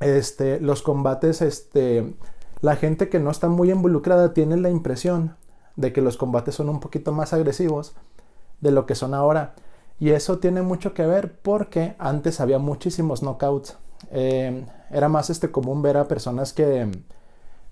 este, 0.00 0.58
los 0.58 0.82
combates, 0.82 1.40
este, 1.40 2.14
la 2.62 2.74
gente 2.74 3.08
que 3.08 3.20
no 3.20 3.30
está 3.30 3.48
muy 3.48 3.70
involucrada 3.70 4.34
tiene 4.34 4.56
la 4.56 4.70
impresión 4.70 5.36
de 5.76 5.92
que 5.92 6.02
los 6.02 6.16
combates 6.16 6.56
son 6.56 6.68
un 6.68 6.80
poquito 6.80 7.12
más 7.12 7.32
agresivos 7.32 7.94
de 8.60 8.72
lo 8.72 8.86
que 8.86 8.96
son 8.96 9.14
ahora. 9.14 9.54
Y 10.00 10.10
eso 10.10 10.38
tiene 10.38 10.62
mucho 10.62 10.94
que 10.94 11.06
ver 11.06 11.38
porque 11.42 11.94
antes 12.00 12.40
había 12.40 12.58
muchísimos 12.58 13.22
knockouts. 13.22 13.76
Eh, 14.10 14.66
era 14.90 15.08
más 15.08 15.30
este 15.30 15.52
común 15.52 15.80
ver 15.80 15.96
a 15.96 16.08
personas 16.08 16.52
que 16.52 16.90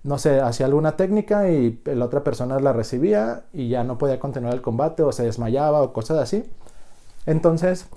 no 0.03 0.17
sé, 0.17 0.39
hacía 0.39 0.65
alguna 0.65 0.95
técnica 0.95 1.49
y 1.49 1.81
la 1.85 2.05
otra 2.05 2.23
persona 2.23 2.59
la 2.59 2.73
recibía 2.73 3.43
y 3.53 3.69
ya 3.69 3.83
no 3.83 3.97
podía 3.97 4.19
continuar 4.19 4.53
el 4.53 4.61
combate 4.61 5.03
o 5.03 5.11
se 5.11 5.23
desmayaba 5.23 5.81
o 5.81 5.93
cosas 5.93 6.19
así. 6.19 6.45
Entonces, 7.25 7.87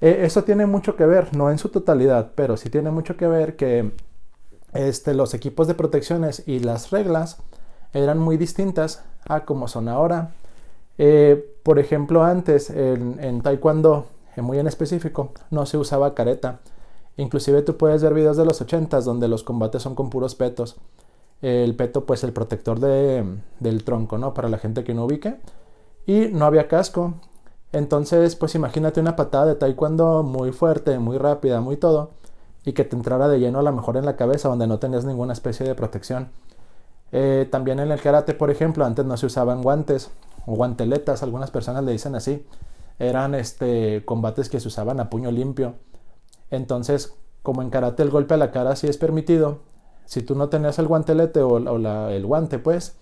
e, 0.00 0.24
eso 0.24 0.44
tiene 0.44 0.66
mucho 0.66 0.96
que 0.96 1.06
ver, 1.06 1.36
no 1.36 1.50
en 1.50 1.58
su 1.58 1.68
totalidad, 1.68 2.32
pero 2.34 2.56
sí 2.56 2.70
tiene 2.70 2.90
mucho 2.90 3.16
que 3.16 3.28
ver 3.28 3.56
que 3.56 3.92
este, 4.72 5.14
los 5.14 5.34
equipos 5.34 5.68
de 5.68 5.74
protecciones 5.74 6.42
y 6.46 6.58
las 6.58 6.90
reglas 6.90 7.38
eran 7.92 8.18
muy 8.18 8.36
distintas 8.36 9.04
a 9.28 9.44
como 9.44 9.68
son 9.68 9.88
ahora. 9.88 10.32
Eh, 10.98 11.56
por 11.62 11.78
ejemplo, 11.78 12.24
antes 12.24 12.70
en, 12.70 13.40
Taekwondo, 13.42 14.06
muy 14.36 14.58
en 14.58 14.66
específico, 14.66 15.32
no 15.50 15.66
se 15.66 15.78
usaba 15.78 16.14
careta. 16.14 16.60
Inclusive 17.16 17.62
tú 17.62 17.76
puedes 17.76 18.02
ver 18.02 18.14
videos 18.14 18.36
de 18.36 18.44
los 18.44 18.60
80s 18.60 19.02
donde 19.02 19.28
los 19.28 19.44
combates 19.44 19.82
son 19.82 19.94
con 19.94 20.10
puros 20.10 20.34
petos 20.34 20.76
el 21.44 21.76
peto 21.76 22.06
pues 22.06 22.24
el 22.24 22.32
protector 22.32 22.80
del 22.80 23.84
tronco, 23.84 24.16
¿no? 24.16 24.32
Para 24.32 24.48
la 24.48 24.56
gente 24.56 24.82
que 24.82 24.94
no 24.94 25.04
ubique. 25.04 25.36
Y 26.06 26.28
no 26.28 26.46
había 26.46 26.68
casco. 26.68 27.14
Entonces 27.72 28.34
pues 28.36 28.54
imagínate 28.54 29.00
una 29.00 29.14
patada 29.14 29.46
de 29.46 29.54
taekwondo 29.56 30.22
muy 30.22 30.52
fuerte, 30.52 30.98
muy 30.98 31.18
rápida, 31.18 31.60
muy 31.60 31.76
todo. 31.76 32.12
Y 32.64 32.72
que 32.72 32.84
te 32.84 32.96
entrara 32.96 33.28
de 33.28 33.40
lleno 33.40 33.58
a 33.58 33.62
lo 33.62 33.72
mejor 33.72 33.98
en 33.98 34.06
la 34.06 34.16
cabeza 34.16 34.48
donde 34.48 34.66
no 34.66 34.78
tenías 34.78 35.04
ninguna 35.04 35.34
especie 35.34 35.66
de 35.66 35.74
protección. 35.74 36.30
Eh, 37.12 37.46
también 37.50 37.78
en 37.78 37.92
el 37.92 38.00
karate, 38.00 38.32
por 38.32 38.50
ejemplo, 38.50 38.84
antes 38.86 39.04
no 39.04 39.16
se 39.18 39.26
usaban 39.26 39.62
guantes 39.62 40.10
o 40.46 40.54
guanteletas, 40.56 41.22
algunas 41.22 41.50
personas 41.50 41.84
le 41.84 41.92
dicen 41.92 42.14
así. 42.14 42.46
Eran 42.98 43.34
este, 43.34 44.02
combates 44.06 44.48
que 44.48 44.60
se 44.60 44.68
usaban 44.68 44.98
a 44.98 45.10
puño 45.10 45.30
limpio. 45.30 45.74
Entonces, 46.50 47.14
como 47.42 47.60
en 47.60 47.68
karate 47.68 48.02
el 48.02 48.10
golpe 48.10 48.32
a 48.32 48.38
la 48.38 48.50
cara 48.50 48.76
sí 48.76 48.86
es 48.86 48.96
permitido, 48.96 49.58
si 50.06 50.22
tú 50.22 50.34
no 50.34 50.48
tenías 50.48 50.78
el 50.78 50.86
guantelete 50.86 51.40
o, 51.40 51.56
el 52.08 52.26
guante, 52.26 52.58
pues, 52.58 52.96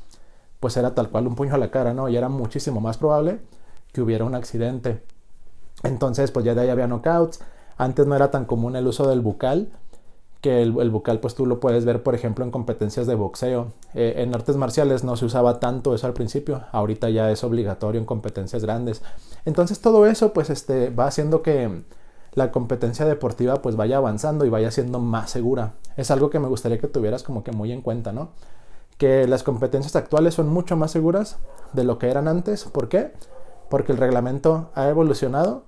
pues 0.61 0.77
era 0.77 0.95
tal 0.95 1.11
cual 1.11 1.27
un 1.27 1.35
puño 1.35 1.55
a 1.55 1.59
la 1.59 1.71
cara, 1.71 1.95
¿no? 1.95 2.09
Y 2.09 2.17
era 2.17 2.29
muchísimo 2.29 2.81
más 2.81 2.99
probable 2.99 3.41
que 3.93 4.01
hubiera 4.01 4.25
un 4.25 4.35
accidente. 4.35 5.03
Entonces, 5.83 6.31
pues 6.31 6.45
ya 6.45 6.55
de 6.55 6.63
ahí 6.63 6.69
había 6.71 6.87
knockouts. 6.87 7.41
Antes 7.77 8.07
no 8.07 8.15
era 8.15 8.31
tan 8.31 8.45
común 8.45 8.77
el 8.77 8.87
uso 8.87 9.09
del 9.09 9.21
bucal, 9.21 9.73
que 10.41 10.61
el, 10.61 10.73
bucal, 10.91 11.21
pues 11.21 11.35
tú 11.37 11.47
lo 11.47 11.61
puedes 11.61 11.85
ver, 11.85 12.03
por 12.03 12.15
ejemplo, 12.15 12.45
en 12.45 12.51
competencias 12.51 13.07
de 13.07 13.15
boxeo. 13.15 13.73
Eh, 13.95 14.15
en 14.19 14.35
artes 14.35 14.57
marciales 14.57 15.05
no 15.05 15.17
se 15.17 15.25
usaba 15.25 15.61
tanto 15.61 15.95
eso 15.95 16.07
al 16.07 16.15
principio, 16.15 16.65
ahorita 16.73 17.11
ya 17.11 17.31
es 17.31 17.45
obligatorio 17.45 18.01
en 18.01 18.07
competencias 18.07 18.63
grandes. 18.65 19.03
Entonces, 19.45 19.81
todo 19.81 20.07
eso, 20.07 20.33
pues, 20.33 20.51
este, 20.51 20.91
va 20.91 21.07
haciendo 21.07 21.43
que 21.43 21.83
la 22.35 22.51
competencia 22.51 23.05
deportiva 23.05 23.61
pues 23.61 23.77
vaya 23.77 23.99
avanzando 23.99 24.45
y 24.45 24.51
vaya 24.51 24.71
siendo 24.71 24.99
más 24.99 25.31
segura. 25.31 25.75
Es 25.97 26.11
algo 26.11 26.31
que 26.31 26.39
me 26.39 26.49
gustaría 26.49 26.79
que 26.79 26.89
tuvieras 26.89 27.23
como 27.23 27.45
que 27.45 27.53
muy 27.53 27.73
en 27.73 27.83
cuenta, 27.83 28.13
¿no? 28.13 28.31
Que 28.97 29.27
las 29.27 29.43
competencias 29.43 29.97
actuales 29.97 30.35
son 30.35 30.49
mucho 30.49 30.77
más 30.77 30.91
seguras 30.91 31.39
de 31.73 31.85
lo 31.85 31.99
que 31.99 32.11
eran 32.11 32.29
antes. 32.29 32.65
¿Por 32.65 32.89
qué? 32.89 33.13
Porque 33.69 33.93
el 33.93 33.99
reglamento 33.99 34.71
ha 34.75 34.89
evolucionado 34.89 35.65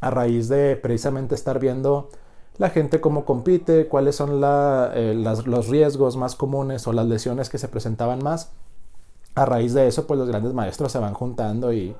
a 0.00 0.10
raíz 0.10 0.48
de 0.48 0.76
precisamente 0.76 1.34
estar 1.34 1.58
viendo 1.58 2.08
la 2.56 2.70
gente 2.70 3.00
cómo 3.00 3.24
compite, 3.24 3.88
cuáles 3.88 4.16
son 4.16 4.40
eh, 4.42 5.14
los 5.14 5.68
riesgos 5.68 6.16
más 6.16 6.36
comunes 6.36 6.86
o 6.86 6.92
las 6.92 7.06
lesiones 7.06 7.50
que 7.50 7.58
se 7.58 7.68
presentaban 7.68 8.22
más. 8.22 8.52
A 9.34 9.44
raíz 9.44 9.74
de 9.74 9.88
eso, 9.88 10.06
pues 10.06 10.18
los 10.18 10.28
grandes 10.28 10.54
maestros 10.54 10.92
se 10.92 10.98
van 10.98 11.14
juntando 11.14 11.72
y 11.72 11.94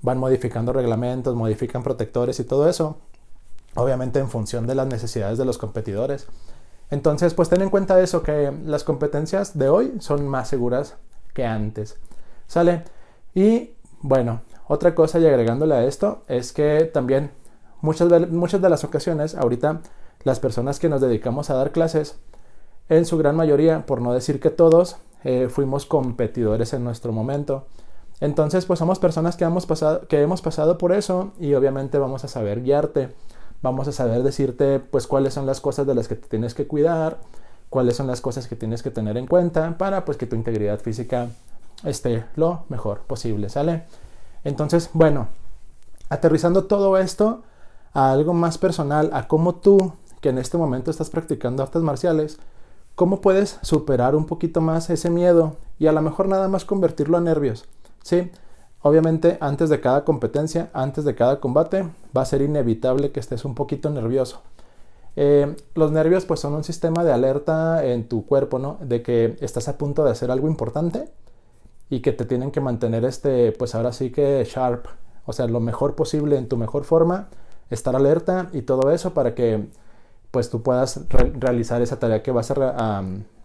van 0.00 0.18
modificando 0.18 0.72
reglamentos, 0.72 1.36
modifican 1.36 1.82
protectores 1.82 2.40
y 2.40 2.44
todo 2.44 2.68
eso 2.68 2.96
obviamente 3.74 4.18
en 4.18 4.28
función 4.28 4.66
de 4.66 4.74
las 4.74 4.86
necesidades 4.86 5.38
de 5.38 5.44
los 5.44 5.58
competidores. 5.58 6.26
Entonces, 6.90 7.34
pues 7.34 7.48
ten 7.48 7.62
en 7.62 7.70
cuenta 7.70 8.00
eso, 8.00 8.22
que 8.22 8.52
las 8.64 8.84
competencias 8.84 9.56
de 9.56 9.68
hoy 9.68 9.94
son 10.00 10.26
más 10.28 10.48
seguras 10.48 10.96
que 11.34 11.44
antes. 11.44 11.96
¿Sale? 12.46 12.82
Y 13.34 13.70
bueno, 14.00 14.40
otra 14.66 14.94
cosa 14.94 15.18
y 15.18 15.26
agregándole 15.26 15.74
a 15.74 15.84
esto 15.84 16.24
es 16.26 16.52
que 16.52 16.84
también 16.84 17.30
muchas 17.80 18.08
de, 18.08 18.26
muchas 18.26 18.60
de 18.60 18.68
las 18.68 18.82
ocasiones, 18.82 19.34
ahorita 19.36 19.80
las 20.24 20.40
personas 20.40 20.78
que 20.80 20.88
nos 20.88 21.00
dedicamos 21.00 21.50
a 21.50 21.54
dar 21.54 21.70
clases, 21.70 22.18
en 22.88 23.06
su 23.06 23.16
gran 23.18 23.36
mayoría, 23.36 23.86
por 23.86 24.00
no 24.00 24.12
decir 24.12 24.40
que 24.40 24.50
todos, 24.50 24.96
eh, 25.22 25.48
fuimos 25.48 25.86
competidores 25.86 26.72
en 26.72 26.82
nuestro 26.82 27.12
momento. 27.12 27.66
Entonces, 28.20 28.66
pues 28.66 28.80
somos 28.80 28.98
personas 28.98 29.36
que 29.36 29.44
hemos, 29.44 29.64
pasado, 29.64 30.06
que 30.08 30.20
hemos 30.20 30.42
pasado 30.42 30.76
por 30.76 30.92
eso 30.92 31.32
y 31.38 31.54
obviamente 31.54 31.98
vamos 31.98 32.24
a 32.24 32.28
saber 32.28 32.62
guiarte 32.62 33.10
vamos 33.62 33.88
a 33.88 33.92
saber 33.92 34.22
decirte 34.22 34.80
pues 34.80 35.06
cuáles 35.06 35.34
son 35.34 35.46
las 35.46 35.60
cosas 35.60 35.86
de 35.86 35.94
las 35.94 36.08
que 36.08 36.16
te 36.16 36.28
tienes 36.28 36.54
que 36.54 36.66
cuidar, 36.66 37.18
cuáles 37.68 37.96
son 37.96 38.06
las 38.06 38.20
cosas 38.20 38.48
que 38.48 38.56
tienes 38.56 38.82
que 38.82 38.90
tener 38.90 39.16
en 39.16 39.26
cuenta 39.26 39.76
para 39.78 40.04
pues 40.04 40.16
que 40.16 40.26
tu 40.26 40.36
integridad 40.36 40.80
física 40.80 41.28
esté 41.84 42.24
lo 42.36 42.64
mejor 42.68 43.00
posible, 43.00 43.48
¿sale? 43.48 43.84
Entonces, 44.44 44.90
bueno, 44.92 45.28
Aterrizando 46.10 46.64
todo 46.64 46.98
esto 46.98 47.42
a 47.94 48.10
algo 48.10 48.34
más 48.34 48.58
personal, 48.58 49.10
a 49.12 49.28
cómo 49.28 49.54
tú, 49.54 49.92
que 50.20 50.30
en 50.30 50.38
este 50.38 50.58
momento 50.58 50.90
estás 50.90 51.08
practicando 51.08 51.62
artes 51.62 51.82
marciales, 51.82 52.40
cómo 52.96 53.20
puedes 53.20 53.60
superar 53.62 54.16
un 54.16 54.26
poquito 54.26 54.60
más 54.60 54.90
ese 54.90 55.08
miedo 55.08 55.56
y 55.78 55.86
a 55.86 55.92
lo 55.92 56.02
mejor 56.02 56.26
nada 56.26 56.48
más 56.48 56.64
convertirlo 56.64 57.16
a 57.16 57.20
nervios. 57.20 57.64
Sí, 58.02 58.28
obviamente 58.82 59.38
antes 59.40 59.68
de 59.68 59.80
cada 59.80 60.04
competencia, 60.04 60.70
antes 60.72 61.04
de 61.04 61.14
cada 61.14 61.40
combate, 61.40 61.88
va 62.16 62.22
a 62.22 62.26
ser 62.26 62.42
inevitable 62.42 63.12
que 63.12 63.20
estés 63.20 63.44
un 63.44 63.54
poquito 63.54 63.90
nervioso. 63.90 64.42
Eh, 65.16 65.56
los 65.74 65.90
nervios 65.92 66.24
pues 66.24 66.40
son 66.40 66.54
un 66.54 66.64
sistema 66.64 67.04
de 67.04 67.12
alerta 67.12 67.84
en 67.84 68.08
tu 68.08 68.24
cuerpo, 68.26 68.58
¿no? 68.58 68.78
De 68.80 69.02
que 69.02 69.36
estás 69.40 69.68
a 69.68 69.76
punto 69.76 70.04
de 70.04 70.10
hacer 70.10 70.30
algo 70.30 70.48
importante 70.48 71.10
y 71.88 72.00
que 72.00 72.12
te 72.12 72.24
tienen 72.24 72.50
que 72.52 72.60
mantener 72.60 73.04
este, 73.04 73.52
pues 73.52 73.74
ahora 73.74 73.92
sí 73.92 74.10
que 74.10 74.44
sharp, 74.44 74.86
o 75.26 75.32
sea, 75.32 75.46
lo 75.46 75.60
mejor 75.60 75.96
posible 75.96 76.38
en 76.38 76.48
tu 76.48 76.56
mejor 76.56 76.84
forma, 76.84 77.28
estar 77.70 77.96
alerta 77.96 78.48
y 78.52 78.62
todo 78.62 78.90
eso 78.92 79.12
para 79.12 79.34
que 79.34 79.68
pues 80.30 80.48
tú 80.48 80.62
puedas 80.62 81.00
realizar 81.08 81.82
esa 81.82 81.98
tarea 81.98 82.22
que 82.22 82.30
vas 82.30 82.52
a, 82.52 83.02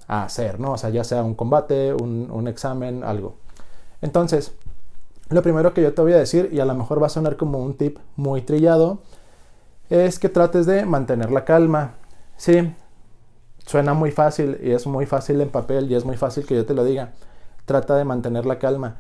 hacer, 0.08 0.60
¿no? 0.60 0.74
O 0.74 0.78
sea, 0.78 0.92
ya 0.92 1.04
sea 1.04 1.24
un 1.24 1.34
combate, 1.34 1.94
un, 1.96 2.30
un 2.32 2.48
examen, 2.48 3.04
algo. 3.04 3.38
Entonces, 4.02 4.54
lo 5.30 5.42
primero 5.42 5.74
que 5.74 5.82
yo 5.82 5.94
te 5.94 6.02
voy 6.02 6.14
a 6.14 6.18
decir, 6.18 6.50
y 6.52 6.60
a 6.60 6.66
lo 6.66 6.76
mejor 6.76 7.02
va 7.02 7.08
a 7.08 7.10
sonar 7.10 7.38
como 7.38 7.60
un 7.60 7.76
tip 7.76 7.98
muy 8.16 8.42
trillado, 8.42 9.00
es 9.90 10.20
que 10.20 10.30
trates 10.30 10.66
de 10.66 10.86
mantener 10.86 11.32
la 11.32 11.46
calma. 11.46 11.96
Sí, 12.38 12.74
suena 13.66 13.94
muy 13.94 14.12
fácil 14.12 14.60
y 14.62 14.72
es 14.72 14.86
muy 14.88 15.06
fácil 15.06 15.42
en 15.42 15.50
papel 15.50 15.92
y 15.92 15.96
es 15.96 16.06
muy 16.06 16.18
fácil 16.18 16.46
que 16.46 16.56
yo 16.56 16.66
te 16.66 16.74
lo 16.74 16.84
diga. 16.84 17.14
Trata 17.66 17.96
de 17.96 18.06
mantener 18.06 18.46
la 18.46 18.60
calma. 18.60 18.98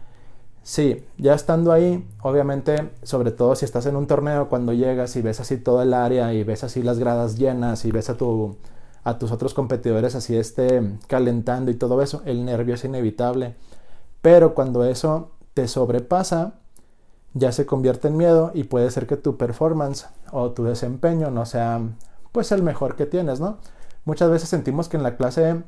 Sí, 0.63 1.05
ya 1.17 1.36
estando 1.36 1.72
ahí, 1.72 2.08
obviamente, 2.24 2.91
sobre 3.03 3.29
todo 3.29 3.55
si 3.55 3.65
estás 3.65 3.86
en 3.86 3.96
un 3.96 4.08
torneo, 4.08 4.50
cuando 4.50 4.74
llegas 4.74 5.15
y 5.15 5.22
ves 5.22 5.39
así 5.39 5.58
todo 5.58 5.84
el 5.84 5.94
área 5.94 6.34
y 6.34 6.44
ves 6.44 6.63
así 6.63 6.82
las 6.82 6.98
gradas 6.98 7.38
llenas 7.38 7.86
y 7.86 7.91
ves 7.91 8.10
a, 8.10 8.17
tu, 8.17 8.58
a 9.03 9.20
tus 9.20 9.32
otros 9.32 9.53
competidores 9.53 10.15
así 10.15 10.36
este, 10.36 10.82
calentando 11.08 11.70
y 11.70 11.75
todo 11.75 12.01
eso, 12.01 12.24
el 12.25 12.46
nervio 12.46 12.74
es 12.74 12.84
inevitable. 12.84 13.53
Pero 14.24 14.55
cuando 14.55 14.84
eso 14.86 15.35
te 15.56 15.68
sobrepasa, 15.68 16.54
ya 17.34 17.52
se 17.52 17.66
convierte 17.66 18.10
en 18.10 18.18
miedo 18.18 18.52
y 18.54 18.66
puede 18.66 18.92
ser 18.92 19.08
que 19.08 19.18
tu 19.18 19.38
performance 19.38 20.08
o 20.32 20.52
tu 20.52 20.66
desempeño 20.66 21.32
no 21.32 21.46
sea 21.46 21.82
pues 22.32 22.52
el 22.52 22.62
mejor 22.62 22.96
que 22.96 23.06
tienes, 23.06 23.40
¿no? 23.40 23.58
Muchas 24.04 24.30
veces 24.30 24.50
sentimos 24.50 24.90
que 24.90 24.98
en 24.98 25.04
la 25.04 25.16
clase 25.16 25.64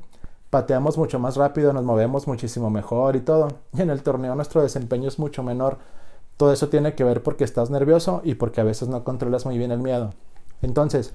pateamos 0.49 0.97
mucho 0.97 1.19
más 1.19 1.37
rápido, 1.37 1.71
nos 1.73 1.85
movemos 1.85 2.27
muchísimo 2.27 2.69
mejor 2.69 3.15
y 3.15 3.21
todo, 3.21 3.47
y 3.73 3.81
en 3.81 3.89
el 3.89 4.03
torneo 4.03 4.35
nuestro 4.35 4.61
desempeño 4.61 5.07
es 5.07 5.19
mucho 5.19 5.41
menor. 5.41 5.77
Todo 6.35 6.51
eso 6.51 6.67
tiene 6.67 6.93
que 6.93 7.05
ver 7.05 7.23
porque 7.23 7.45
estás 7.45 7.69
nervioso 7.69 8.21
y 8.23 8.35
porque 8.35 8.61
a 8.61 8.65
veces 8.65 8.89
no 8.89 9.03
controlas 9.05 9.45
muy 9.45 9.57
bien 9.57 9.71
el 9.71 9.79
miedo. 9.79 10.11
Entonces, 10.61 11.13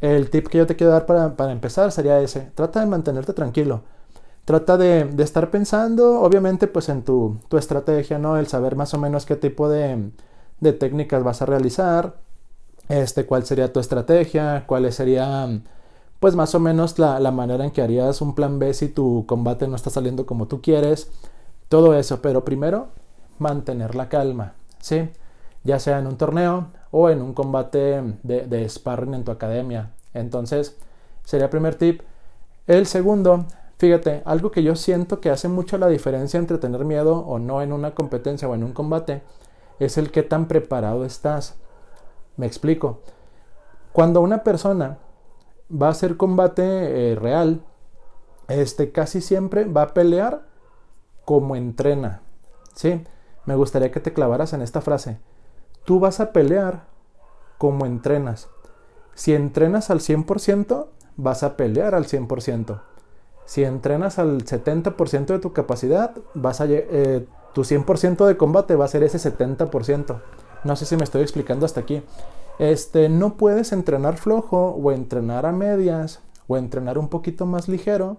el 0.00 0.30
tip 0.30 0.48
que 0.48 0.58
yo 0.58 0.66
te 0.66 0.74
quiero 0.74 0.92
dar 0.92 1.04
para, 1.04 1.36
para 1.36 1.52
empezar 1.52 1.92
sería 1.92 2.18
ese, 2.20 2.50
trata 2.54 2.80
de 2.80 2.86
mantenerte 2.86 3.34
tranquilo 3.34 3.82
trata 4.46 4.78
de, 4.78 5.12
estar 5.22 5.50
pensando, 5.50 6.20
obviamente, 6.22 6.68
pues 6.68 6.88
en 6.88 7.02
tu, 7.02 7.36
estrategia, 7.58 8.18
¿no? 8.18 8.38
El 8.38 8.46
saber 8.46 8.76
más 8.76 8.94
o 8.94 8.98
menos 8.98 9.26
qué 9.26 9.34
tipo 9.36 9.68
de, 9.68 10.12
técnicas 10.78 11.24
vas 11.24 11.42
a 11.42 11.46
realizar, 11.46 12.14
este, 12.88 13.26
cuál 13.26 13.44
sería 13.44 13.72
tu 13.72 13.80
estrategia, 13.80 14.64
cuál 14.66 14.90
sería, 14.92 15.48
pues 16.20 16.36
más 16.36 16.54
o 16.54 16.60
menos 16.60 16.98
la, 16.98 17.18
la, 17.18 17.32
manera 17.32 17.64
en 17.64 17.72
que 17.72 17.82
harías 17.82 18.20
un 18.20 18.36
plan 18.36 18.60
B 18.60 18.72
si 18.72 18.88
tu 18.88 19.24
combate 19.26 19.66
no 19.66 19.74
está 19.74 19.90
saliendo 19.90 20.26
como 20.26 20.46
tú 20.46 20.62
quieres, 20.62 21.10
todo 21.68 21.94
eso, 21.94 22.22
pero 22.22 22.44
primero, 22.44 22.88
mantener 23.40 23.96
la 23.96 24.08
calma, 24.08 24.54
¿sí? 24.80 25.10
Ya 25.64 25.80
sea 25.80 25.98
en 25.98 26.06
un 26.06 26.16
torneo 26.16 26.68
o 26.92 27.10
en 27.10 27.20
un 27.20 27.34
combate 27.34 28.00
de, 28.22 28.46
de 28.46 28.68
sparring 28.68 29.14
en 29.14 29.24
tu 29.24 29.32
academia. 29.32 29.90
Entonces, 30.14 30.76
sería 31.24 31.46
el 31.46 31.50
primer 31.50 31.74
tip. 31.74 32.02
El 32.68 32.86
segundo 32.86 33.46
Fíjate, 33.78 34.22
algo 34.24 34.50
que 34.50 34.62
yo 34.62 34.74
siento 34.74 35.20
que 35.20 35.30
hace 35.30 35.48
mucho 35.48 35.76
la 35.76 35.88
diferencia 35.88 36.38
entre 36.38 36.58
tener 36.58 36.84
miedo 36.84 37.18
o 37.18 37.38
no 37.38 37.60
en 37.60 37.72
una 37.72 37.94
competencia 37.94 38.48
o 38.48 38.54
en 38.54 38.64
un 38.64 38.72
combate 38.72 39.22
es 39.78 39.98
el 39.98 40.10
qué 40.10 40.22
tan 40.22 40.48
preparado 40.48 41.04
estás. 41.04 41.56
Me 42.36 42.46
explico. 42.46 43.00
Cuando 43.92 44.20
una 44.20 44.42
persona 44.42 44.98
va 45.70 45.88
a 45.88 45.90
hacer 45.90 46.16
combate 46.16 47.12
eh, 47.12 47.14
real, 47.16 47.64
este 48.48 48.92
casi 48.92 49.20
siempre 49.20 49.64
va 49.64 49.82
a 49.82 49.94
pelear 49.94 50.46
como 51.24 51.56
entrena. 51.56 52.22
¿Sí? 52.74 53.04
Me 53.44 53.56
gustaría 53.56 53.90
que 53.90 54.00
te 54.00 54.12
clavaras 54.12 54.52
en 54.54 54.62
esta 54.62 54.80
frase. 54.80 55.18
Tú 55.84 56.00
vas 56.00 56.20
a 56.20 56.32
pelear 56.32 56.84
como 57.58 57.84
entrenas. 57.84 58.48
Si 59.14 59.34
entrenas 59.34 59.90
al 59.90 60.00
100%, 60.00 60.88
vas 61.16 61.42
a 61.42 61.56
pelear 61.56 61.94
al 61.94 62.06
100%. 62.06 62.80
Si 63.46 63.62
entrenas 63.64 64.18
al 64.18 64.44
70% 64.44 65.26
de 65.26 65.38
tu 65.38 65.52
capacidad, 65.52 66.14
vas 66.34 66.60
a, 66.60 66.66
eh, 66.68 67.26
tu 67.54 67.64
100% 67.64 68.26
de 68.26 68.36
combate 68.36 68.74
va 68.74 68.84
a 68.84 68.88
ser 68.88 69.04
ese 69.04 69.18
70%. 69.18 70.20
No 70.64 70.76
sé 70.76 70.84
si 70.84 70.96
me 70.96 71.04
estoy 71.04 71.22
explicando 71.22 71.64
hasta 71.64 71.80
aquí. 71.80 72.02
Este, 72.58 73.08
no 73.08 73.36
puedes 73.36 73.72
entrenar 73.72 74.16
flojo 74.16 74.70
o 74.70 74.90
entrenar 74.90 75.46
a 75.46 75.52
medias 75.52 76.20
o 76.48 76.56
entrenar 76.56 76.98
un 76.98 77.08
poquito 77.08 77.46
más 77.46 77.68
ligero 77.68 78.18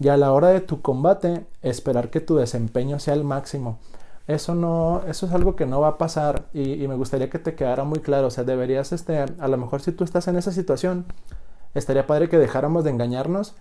y 0.00 0.08
a 0.08 0.16
la 0.16 0.32
hora 0.32 0.48
de 0.48 0.60
tu 0.60 0.82
combate 0.82 1.46
esperar 1.62 2.10
que 2.10 2.20
tu 2.20 2.36
desempeño 2.36 2.98
sea 2.98 3.14
el 3.14 3.24
máximo. 3.24 3.78
Eso 4.26 4.54
no, 4.54 5.02
eso 5.06 5.26
es 5.26 5.32
algo 5.32 5.54
que 5.56 5.66
no 5.66 5.80
va 5.80 5.88
a 5.88 5.98
pasar 5.98 6.48
y, 6.52 6.82
y, 6.82 6.88
me 6.88 6.96
gustaría 6.96 7.30
que 7.30 7.38
te 7.38 7.54
quedara 7.54 7.84
muy 7.84 8.00
claro. 8.00 8.26
O 8.26 8.30
sea, 8.30 8.44
deberías, 8.44 8.92
este, 8.92 9.18
a 9.18 9.48
lo 9.48 9.56
mejor 9.56 9.80
si 9.82 9.92
tú 9.92 10.04
estás 10.04 10.28
en 10.28 10.36
esa 10.36 10.52
situación, 10.52 11.06
estaría 11.74 12.06
padre 12.06 12.28
que 12.28 12.38
dejáramos 12.38 12.84
de 12.84 12.90
engañarnos 12.90 13.54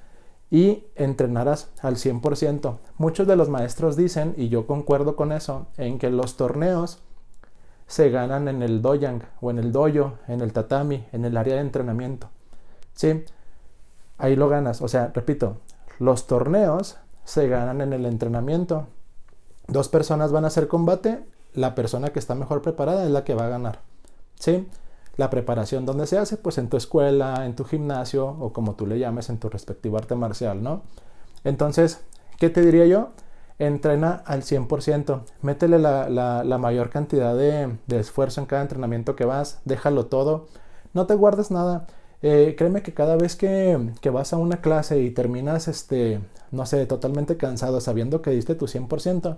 y 0.49 0.85
entrenarás 0.95 1.69
al 1.81 1.95
100%. 1.95 2.77
Muchos 2.97 3.27
de 3.27 3.35
los 3.35 3.49
maestros 3.49 3.95
dicen, 3.95 4.33
y 4.37 4.49
yo 4.49 4.65
concuerdo 4.65 5.15
con 5.15 5.31
eso, 5.31 5.67
en 5.77 5.99
que 5.99 6.09
los 6.09 6.37
torneos 6.37 6.99
se 7.87 8.09
ganan 8.09 8.47
en 8.47 8.61
el 8.61 8.81
doyang 8.81 9.23
o 9.41 9.51
en 9.51 9.59
el 9.59 9.71
doyo, 9.71 10.13
en 10.27 10.41
el 10.41 10.53
tatami, 10.53 11.05
en 11.11 11.25
el 11.25 11.37
área 11.37 11.55
de 11.55 11.61
entrenamiento. 11.61 12.29
Sí, 12.93 13.23
ahí 14.17 14.35
lo 14.35 14.49
ganas. 14.49 14.81
O 14.81 14.87
sea, 14.87 15.11
repito, 15.13 15.57
los 15.99 16.27
torneos 16.27 16.97
se 17.23 17.47
ganan 17.47 17.81
en 17.81 17.93
el 17.93 18.05
entrenamiento. 18.05 18.87
Dos 19.67 19.89
personas 19.89 20.31
van 20.31 20.45
a 20.45 20.47
hacer 20.47 20.67
combate, 20.67 21.25
la 21.53 21.75
persona 21.75 22.09
que 22.09 22.19
está 22.19 22.35
mejor 22.35 22.61
preparada 22.61 23.03
es 23.03 23.11
la 23.11 23.23
que 23.23 23.35
va 23.35 23.45
a 23.47 23.49
ganar. 23.49 23.81
¿Sí? 24.35 24.67
La 25.17 25.31
preparación, 25.31 25.85
¿dónde 25.87 26.05
se 26.05 26.19
hace? 26.19 26.37
Pues 26.37 26.59
en 26.59 26.69
tu 26.69 26.77
escuela, 26.77 27.45
en 27.45 27.55
tu 27.55 27.65
gimnasio 27.65 28.27
o 28.39 28.53
como 28.53 28.75
tú 28.75 28.85
le 28.85 28.99
llames, 28.99 29.29
en 29.29 29.39
tu 29.39 29.49
respectivo 29.49 29.97
arte 29.97 30.13
marcial, 30.13 30.61
¿no? 30.61 30.83
Entonces, 31.43 32.01
¿qué 32.37 32.51
te 32.51 32.61
diría 32.61 32.85
yo? 32.85 33.09
Entrena 33.57 34.21
al 34.25 34.43
100%, 34.43 35.21
métele 35.41 35.79
la, 35.79 36.57
mayor 36.59 36.91
cantidad 36.91 37.35
de, 37.35 37.77
esfuerzo 37.89 38.41
en 38.41 38.45
cada 38.45 38.61
entrenamiento 38.61 39.15
que 39.15 39.25
vas, 39.25 39.59
déjalo 39.65 40.05
todo, 40.05 40.45
no 40.93 41.07
te 41.07 41.15
guardes 41.15 41.49
nada. 41.49 41.87
Eh, 42.21 42.55
créeme 42.55 42.83
que 42.83 42.93
cada 42.93 43.15
vez 43.15 43.35
que, 43.35 43.79
vas 44.11 44.33
a 44.33 44.37
una 44.37 44.61
clase 44.61 44.99
y 45.01 45.09
terminas, 45.09 45.67
este, 45.67 46.21
no 46.51 46.67
sé, 46.67 46.85
totalmente 46.85 47.37
cansado 47.37 47.81
sabiendo 47.81 48.21
que 48.21 48.29
diste 48.31 48.53
tu 48.53 48.67
100%, 48.67 49.37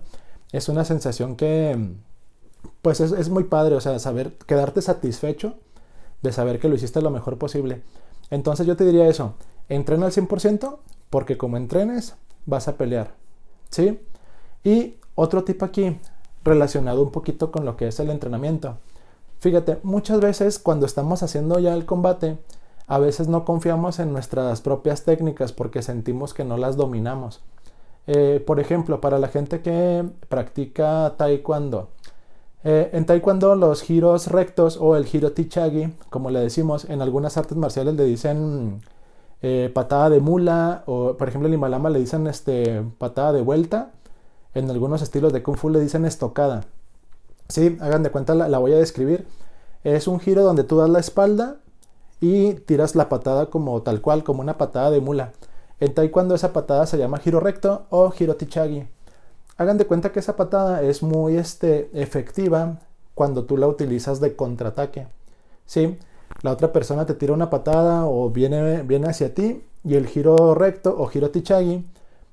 es 0.52 0.68
una 0.68 0.84
sensación 0.84 1.38
que, 1.38 1.94
pues 2.82 3.00
es, 3.00 3.14
es 3.14 3.30
muy 3.30 3.46
padre, 3.46 3.76
o 3.76 3.82
sea, 3.82 3.98
saber, 4.00 4.34
quedarte 4.46 4.82
satisfecho 4.82 5.56
de 6.22 6.32
saber 6.32 6.60
que 6.60 6.70
lo 6.70 6.76
hiciste 6.76 7.02
lo 7.02 7.10
mejor 7.10 7.38
posible. 7.38 7.82
Entonces 8.30 8.68
yo 8.68 8.76
te 8.76 8.86
diría 8.86 9.08
eso, 9.08 9.34
entrena 9.70 10.06
al 10.06 10.12
100% 10.12 10.78
porque 11.10 11.38
como 11.38 11.58
entrenes 11.58 12.16
vas 12.46 12.68
a 12.68 12.78
pelear. 12.78 13.14
¿Sí? 13.70 14.00
Y 14.64 14.96
otro 15.16 15.44
tip 15.44 15.62
aquí, 15.64 15.98
relacionado 16.44 17.04
un 17.04 17.12
poquito 17.12 17.52
con 17.52 17.66
lo 17.66 17.78
que 17.78 17.88
es 17.88 18.00
el 18.00 18.10
entrenamiento. 18.10 18.78
Fíjate, 19.40 19.80
muchas 19.84 20.20
veces 20.20 20.60
cuando 20.60 20.86
estamos 20.86 21.24
haciendo 21.24 21.60
ya 21.60 21.74
el 21.74 21.86
combate, 21.86 22.38
a 22.88 22.98
veces 22.98 23.28
no 23.28 23.46
confiamos 23.46 24.00
en 24.00 24.12
nuestras 24.12 24.62
propias 24.62 25.04
técnicas 25.04 25.54
porque 25.54 25.82
sentimos 25.82 26.34
que 26.34 26.44
no 26.44 26.58
las 26.58 26.76
dominamos. 26.76 27.42
Eh, 28.08 28.44
por 28.46 28.60
ejemplo, 28.60 29.00
para 29.00 29.20
la 29.20 29.28
gente 29.28 29.62
que 29.62 30.04
practica 30.28 31.14
taekwondo, 31.16 31.90
eh, 32.64 32.90
en 32.94 33.06
taekwondo 33.06 33.56
los 33.56 33.82
giros 33.82 34.28
rectos 34.28 34.78
o 34.80 34.96
el 34.96 35.06
giro 35.06 35.32
tichagi, 35.32 35.94
como 36.10 36.30
le 36.30 36.40
decimos, 36.40 36.86
en 36.86 37.02
algunas 37.02 37.38
artes 37.38 37.58
marciales 37.58 37.96
le 37.96 38.04
dicen 38.04 38.82
eh, 39.42 39.72
patada 39.74 40.10
de 40.10 40.20
mula 40.20 40.84
o 40.86 41.16
por 41.16 41.30
ejemplo 41.30 41.48
en 41.48 41.54
Himalama 41.54 41.90
le 41.90 42.00
dicen 42.00 42.28
este, 42.28 42.84
patada 42.98 43.34
de 43.34 43.42
vuelta. 43.42 43.92
En 44.54 44.70
algunos 44.70 45.02
estilos 45.02 45.32
de 45.32 45.44
kung 45.44 45.58
fu 45.58 45.70
le 45.70 45.80
dicen 45.80 46.06
estocada. 46.06 46.66
Sí, 47.48 47.78
hagan 47.82 48.04
de 48.04 48.12
cuenta, 48.12 48.36
la, 48.36 48.50
la 48.50 48.58
voy 48.60 48.74
a 48.74 48.78
describir. 48.78 49.28
Es 49.84 50.08
un 50.08 50.20
giro 50.20 50.44
donde 50.44 50.64
tú 50.64 50.78
das 50.78 50.90
la 50.90 51.00
espalda 51.00 51.58
y 52.20 52.54
tiras 52.56 52.96
la 52.96 53.10
patada 53.10 53.48
como 53.48 53.82
tal 53.82 54.02
cual, 54.02 54.24
como 54.24 54.42
una 54.42 54.58
patada 54.58 54.92
de 54.92 55.02
mula. 55.02 55.34
En 55.80 55.94
taekwondo 55.94 56.36
esa 56.36 56.52
patada 56.52 56.86
se 56.86 56.98
llama 56.98 57.20
giro 57.20 57.40
recto 57.40 57.86
o 57.90 58.12
giro 58.12 58.36
tichagi. 58.36 58.88
Hagan 59.60 59.78
de 59.78 59.86
cuenta 59.86 60.14
que 60.14 60.22
esa 60.22 60.38
patada 60.38 60.82
es 60.84 61.04
muy 61.04 61.36
este, 61.36 61.90
efectiva 61.94 62.80
cuando 63.14 63.44
tú 63.44 63.58
la 63.58 63.68
utilizas 63.68 64.22
de 64.22 64.34
contraataque. 64.34 65.08
¿Sí? 65.66 65.98
La 66.44 66.54
otra 66.54 66.72
persona 66.72 67.06
te 67.06 67.14
tira 67.14 67.34
una 67.34 67.50
patada 67.50 68.06
o 68.06 68.30
viene, 68.30 68.84
viene 68.84 69.10
hacia 69.10 69.34
ti 69.34 69.62
y 69.84 69.96
el 69.96 70.08
giro 70.08 70.56
recto 70.56 70.96
o 70.98 71.08
giro 71.08 71.30
tichagi 71.30 71.86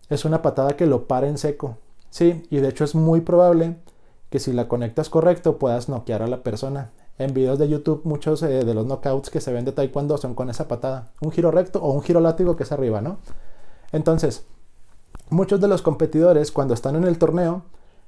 es 0.09 0.25
una 0.25 0.41
patada 0.41 0.77
que 0.77 0.87
lo 0.87 1.09
para 1.09 1.27
en 1.27 1.37
seco. 1.37 1.79
Sí, 2.11 2.47
y 2.49 2.59
de 2.59 2.69
hecho 2.69 2.85
es 2.85 2.95
muy 2.95 3.23
probable 3.23 3.75
que 4.31 4.39
si 4.39 4.53
la 4.53 4.69
conectas 4.69 5.11
correcto 5.11 5.59
puedas 5.59 5.89
noquear 5.89 6.23
a 6.23 6.29
la 6.29 6.45
persona. 6.45 6.93
En 7.19 7.35
videos 7.35 7.59
de 7.59 7.69
YouTube 7.69 8.03
muchos 8.05 8.45
eh, 8.45 8.65
de 8.65 8.75
los 8.75 8.87
knockouts 8.87 9.31
que 9.31 9.41
se 9.41 9.53
ven 9.53 9.65
de 9.65 9.73
taekwondo 9.73 10.17
son 10.17 10.37
con 10.37 10.49
esa 10.49 10.69
patada. 10.69 11.11
Un 11.21 11.33
giro 11.33 11.51
recto 11.51 11.83
o 11.83 11.91
un 11.91 12.03
giro 12.03 12.21
látigo 12.21 12.55
que 12.55 12.63
es 12.63 12.71
arriba, 12.71 13.01
¿no? 13.01 13.19
Entonces, 13.91 14.45
muchos 15.31 15.61
de 15.61 15.69
los 15.69 15.83
competidores 15.83 16.53
cuando 16.53 16.75
están 16.75 16.97
en 16.97 17.05
el 17.05 17.19
torneo 17.19 17.63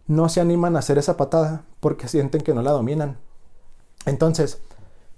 no 0.06 0.28
se 0.28 0.40
animan 0.40 0.76
a 0.76 0.80
hacer 0.80 0.98
esa 0.98 1.16
patada 1.16 1.64
porque 1.80 2.08
sienten 2.08 2.40
que 2.40 2.54
no 2.54 2.62
la 2.62 2.72
dominan. 2.72 3.18
Entonces, 4.06 4.60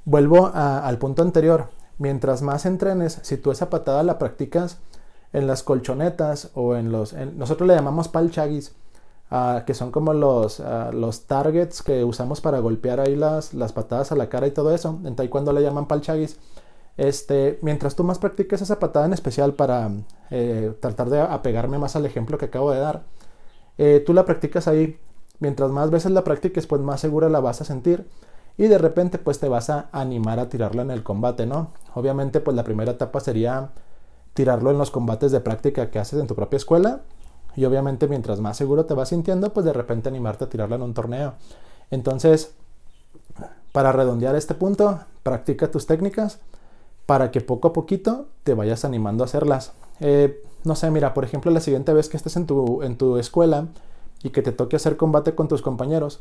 vuelvo 0.05 0.51
al 0.55 0.99
punto 0.99 1.23
anterior. 1.23 1.69
Mientras 1.99 2.43
más 2.43 2.67
entrenes, 2.67 3.21
si 3.23 3.37
tú 3.37 3.51
esa 3.51 3.71
patada 3.71 4.03
la 4.03 4.19
practicas 4.19 4.79
en 5.33 5.47
las 5.47 5.63
colchonetas 5.63 6.51
o 6.55 6.75
en 6.75 6.91
los... 6.91 7.13
nosotros 7.13 7.69
le 7.69 7.75
llamamos 7.75 8.09
palchagis, 8.09 8.73
uh, 9.31 9.65
que 9.65 9.75
son 9.75 9.93
como 9.93 10.13
los, 10.13 10.61
ah, 10.61 10.91
los 10.93 11.27
targets 11.27 11.83
que 11.83 12.03
usamos 12.03 12.41
para 12.41 12.59
golpear 12.59 13.01
ahí 13.01 13.15
las, 13.15 13.55
las 13.55 13.73
patadas 13.73 14.13
a 14.13 14.17
la 14.17 14.29
cara 14.29 14.47
y 14.47 14.51
todo 14.51 14.75
eso. 14.75 14.99
En 15.05 15.15
taekwondo 15.15 15.53
le 15.53 15.63
llaman 15.63 15.87
palchagis. 15.87 16.39
Este, 16.97 17.59
mientras 17.63 17.97
tú 17.97 18.05
más 18.05 18.19
practiques 18.19 18.61
esa 18.61 18.79
patada 18.79 19.07
en 19.07 19.13
especial 19.13 19.55
para 19.55 19.91
eh, 20.31 20.75
tratar 20.81 21.09
de 21.09 21.21
apegarme 21.21 21.79
más 21.79 21.97
al 21.97 22.05
ejemplo 22.05 22.37
que 22.37 22.47
acabo 22.47 22.71
de 22.73 22.81
dar, 22.81 23.05
eh, 23.79 24.03
tú 24.05 24.13
la 24.13 24.25
practicas 24.25 24.69
ahí. 24.69 24.99
Mientras 25.39 25.71
más 25.71 25.91
veces 25.91 26.13
la 26.13 26.25
practiques, 26.25 26.67
pues 26.67 26.83
más 26.83 27.01
segura 27.01 27.31
la 27.31 27.41
vas 27.41 27.63
a 27.63 27.65
sentir 27.65 28.07
y 28.59 28.69
de 28.69 28.77
repente 28.77 29.17
pues 29.17 29.39
te 29.39 29.49
vas 29.49 29.71
a 29.71 29.89
animar 29.91 30.39
a 30.39 30.51
tirarla 30.51 30.83
en 30.83 30.91
el 30.91 31.03
combate, 31.03 31.47
¿no? 31.47 31.73
Obviamente 31.95 32.41
pues 32.41 32.55
la 32.55 32.65
primera 32.65 32.93
etapa 32.93 33.21
sería 33.21 33.71
tirarlo 34.35 34.71
en 34.71 34.77
los 34.77 34.91
combates 34.91 35.33
de 35.33 35.41
práctica 35.41 35.91
que 35.91 35.99
haces 35.99 36.21
en 36.21 36.27
tu 36.27 36.35
propia 36.35 36.59
escuela 36.59 37.01
y 37.57 37.65
obviamente 37.65 38.07
mientras 38.07 38.41
más 38.41 38.59
seguro 38.59 38.85
te 38.85 38.93
vas 38.93 39.09
sintiendo, 39.09 39.53
pues 39.55 39.65
de 39.65 39.73
repente 39.73 40.11
animarte 40.11 40.45
a 40.45 40.51
tirarla 40.51 40.77
en 40.77 40.83
un 40.83 40.93
torneo. 40.93 41.35
Entonces, 41.91 42.53
para 43.73 43.93
redondear 43.93 44.37
este 44.37 44.55
punto, 44.55 45.01
practica 45.23 45.71
tus 45.71 45.87
técnicas 45.87 46.39
para 47.11 47.33
que 47.33 47.41
poco 47.41 47.67
a 47.67 47.73
poquito 47.73 48.27
te 48.45 48.55
vayas 48.55 48.85
animando 48.85 49.25
a 49.25 49.27
hacerlas. 49.27 49.73
Eh, 49.99 50.45
no 50.63 50.77
sé, 50.77 50.93
mira, 50.93 51.13
por 51.13 51.25
ejemplo, 51.25 51.51
la 51.51 51.59
siguiente 51.59 51.93
vez 51.93 52.09
que 52.09 52.17
estés 52.17 52.37
en 52.37 52.47
tu, 52.47 52.85
en 52.85 52.97
tu 52.97 53.17
escuela 53.17 53.67
y 54.23 54.31
que 54.31 54.43
te 54.43 54.53
toque 54.53 54.77
hacer 54.77 54.97
combate 54.97 55.35
con 55.35 55.49
tus 55.49 55.61
compañeros, 55.61 56.21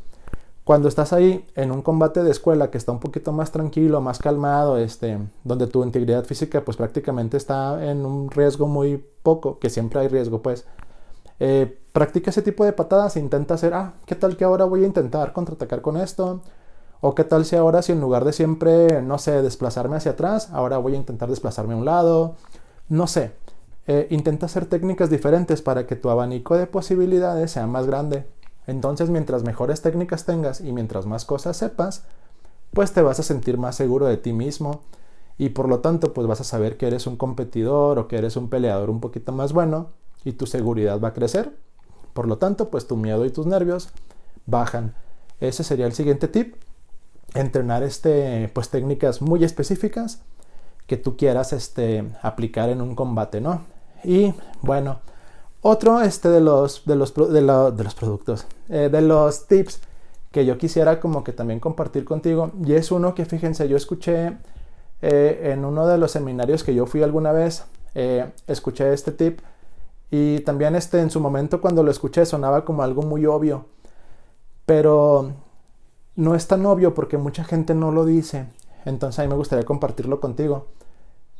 cuando 0.63 0.87
estás 0.87 1.13
ahí 1.13 1.45
en 1.53 1.71
un 1.71 1.83
combate 1.83 2.23
de 2.23 2.31
escuela 2.31 2.71
que 2.71 2.79
está 2.79 2.91
un 2.91 2.99
poquito 2.99 3.31
más 3.31 3.51
tranquilo, 3.51 4.01
más 4.01 4.17
calmado, 4.17 4.79
este, 4.79 5.19
donde 5.43 5.67
tu 5.67 5.83
integridad 5.83 6.25
física 6.25 6.65
pues 6.65 6.75
prácticamente 6.75 7.37
está 7.37 7.87
en 7.87 8.03
un 8.03 8.31
riesgo 8.31 8.65
muy 8.65 8.97
poco, 9.21 9.59
que 9.59 9.69
siempre 9.69 9.99
hay 9.99 10.07
riesgo 10.07 10.41
pues, 10.41 10.65
eh, 11.39 11.77
practica 11.91 12.31
ese 12.31 12.41
tipo 12.41 12.65
de 12.65 12.73
patadas 12.73 13.15
e 13.15 13.19
intenta 13.19 13.53
hacer, 13.53 13.75
ah, 13.75 13.93
¿qué 14.07 14.15
tal 14.15 14.35
que 14.35 14.43
ahora 14.43 14.65
voy 14.65 14.85
a 14.85 14.87
intentar 14.87 15.33
contraatacar 15.33 15.83
con 15.83 15.97
esto? 15.97 16.41
O 17.01 17.15
qué 17.15 17.23
tal 17.23 17.45
si 17.45 17.55
ahora 17.55 17.81
si 17.81 17.93
en 17.93 18.01
lugar 18.01 18.25
de 18.25 18.33
siempre, 18.33 19.01
no 19.01 19.17
sé, 19.17 19.41
desplazarme 19.41 19.95
hacia 19.95 20.11
atrás, 20.11 20.49
ahora 20.51 20.77
voy 20.77 20.93
a 20.93 20.97
intentar 20.97 21.29
desplazarme 21.29 21.73
a 21.73 21.77
un 21.77 21.85
lado, 21.85 22.35
no 22.89 23.07
sé. 23.07 23.31
Eh, 23.87 24.07
intenta 24.11 24.45
hacer 24.45 24.65
técnicas 24.65 25.09
diferentes 25.09 25.61
para 25.61 25.87
que 25.87 25.95
tu 25.95 26.09
abanico 26.09 26.55
de 26.57 26.67
posibilidades 26.67 27.51
sea 27.51 27.67
más 27.67 27.87
grande. 27.87 28.25
Entonces, 28.67 29.09
mientras 29.09 29.43
mejores 29.43 29.81
técnicas 29.81 30.25
tengas 30.25 30.61
y 30.61 30.71
mientras 30.73 31.05
más 31.05 31.25
cosas 31.25 31.57
sepas, 31.57 32.03
pues 32.73 32.91
te 32.91 33.01
vas 33.01 33.19
a 33.19 33.23
sentir 33.23 33.57
más 33.57 33.75
seguro 33.75 34.05
de 34.05 34.17
ti 34.17 34.33
mismo 34.33 34.81
y 35.39 35.49
por 35.49 35.69
lo 35.69 35.79
tanto, 35.79 36.13
pues 36.13 36.27
vas 36.27 36.41
a 36.41 36.43
saber 36.43 36.77
que 36.77 36.85
eres 36.85 37.07
un 37.07 37.15
competidor 37.15 37.97
o 37.97 38.07
que 38.09 38.17
eres 38.17 38.35
un 38.35 38.49
peleador 38.49 38.89
un 38.89 38.99
poquito 38.99 39.31
más 39.31 39.53
bueno 39.53 39.87
y 40.25 40.33
tu 40.33 40.45
seguridad 40.45 40.99
va 40.99 41.07
a 41.07 41.13
crecer. 41.13 41.55
Por 42.13 42.27
lo 42.27 42.37
tanto, 42.37 42.69
pues 42.69 42.87
tu 42.87 42.97
miedo 42.97 43.25
y 43.25 43.31
tus 43.31 43.45
nervios 43.45 43.89
bajan. 44.45 44.95
Ese 45.39 45.63
sería 45.63 45.85
el 45.85 45.93
siguiente 45.93 46.27
tip. 46.27 46.55
Entrenar 47.33 47.83
este, 47.83 48.49
pues 48.53 48.69
técnicas 48.69 49.21
muy 49.21 49.43
específicas 49.43 50.21
que 50.87 50.97
tú 50.97 51.15
quieras 51.15 51.53
este, 51.53 52.03
aplicar 52.21 52.69
en 52.69 52.81
un 52.81 52.95
combate, 52.95 53.41
¿no? 53.41 53.61
Y 54.03 54.33
bueno, 54.61 54.99
otro 55.61 56.01
este, 56.01 56.29
de, 56.29 56.41
los, 56.41 56.83
de, 56.85 56.95
los, 56.95 57.13
de, 57.13 57.41
los 57.41 57.95
productos, 57.95 58.47
eh, 58.69 58.89
de 58.91 59.01
los 59.01 59.47
tips 59.47 59.81
que 60.31 60.45
yo 60.45 60.57
quisiera 60.57 60.99
como 60.99 61.23
que 61.23 61.33
también 61.33 61.59
compartir 61.59 62.05
contigo, 62.05 62.51
y 62.65 62.73
es 62.73 62.91
uno 62.91 63.13
que 63.13 63.25
fíjense, 63.25 63.67
yo 63.67 63.77
escuché 63.77 64.37
eh, 65.01 65.51
en 65.53 65.65
uno 65.65 65.87
de 65.87 65.97
los 65.97 66.11
seminarios 66.11 66.63
que 66.63 66.73
yo 66.73 66.85
fui 66.85 67.03
alguna 67.03 67.31
vez, 67.31 67.65
eh, 67.95 68.31
escuché 68.47 68.93
este 68.93 69.11
tip 69.11 69.39
y 70.11 70.39
también 70.41 70.75
este 70.75 70.99
en 70.99 71.09
su 71.09 71.19
momento 71.19 71.61
cuando 71.61 71.83
lo 71.83 71.91
escuché 71.91 72.25
sonaba 72.25 72.65
como 72.65 72.83
algo 72.83 73.01
muy 73.01 73.25
obvio, 73.25 73.65
pero 74.65 75.33
no 76.19 76.35
es 76.35 76.47
tan 76.47 76.65
obvio 76.65 76.93
porque 76.93 77.17
mucha 77.17 77.45
gente 77.45 77.73
no 77.73 77.91
lo 77.91 78.03
dice, 78.03 78.47
entonces 78.83 79.19
a 79.19 79.21
mí 79.23 79.29
me 79.29 79.35
gustaría 79.35 79.63
compartirlo 79.63 80.19
contigo. 80.19 80.67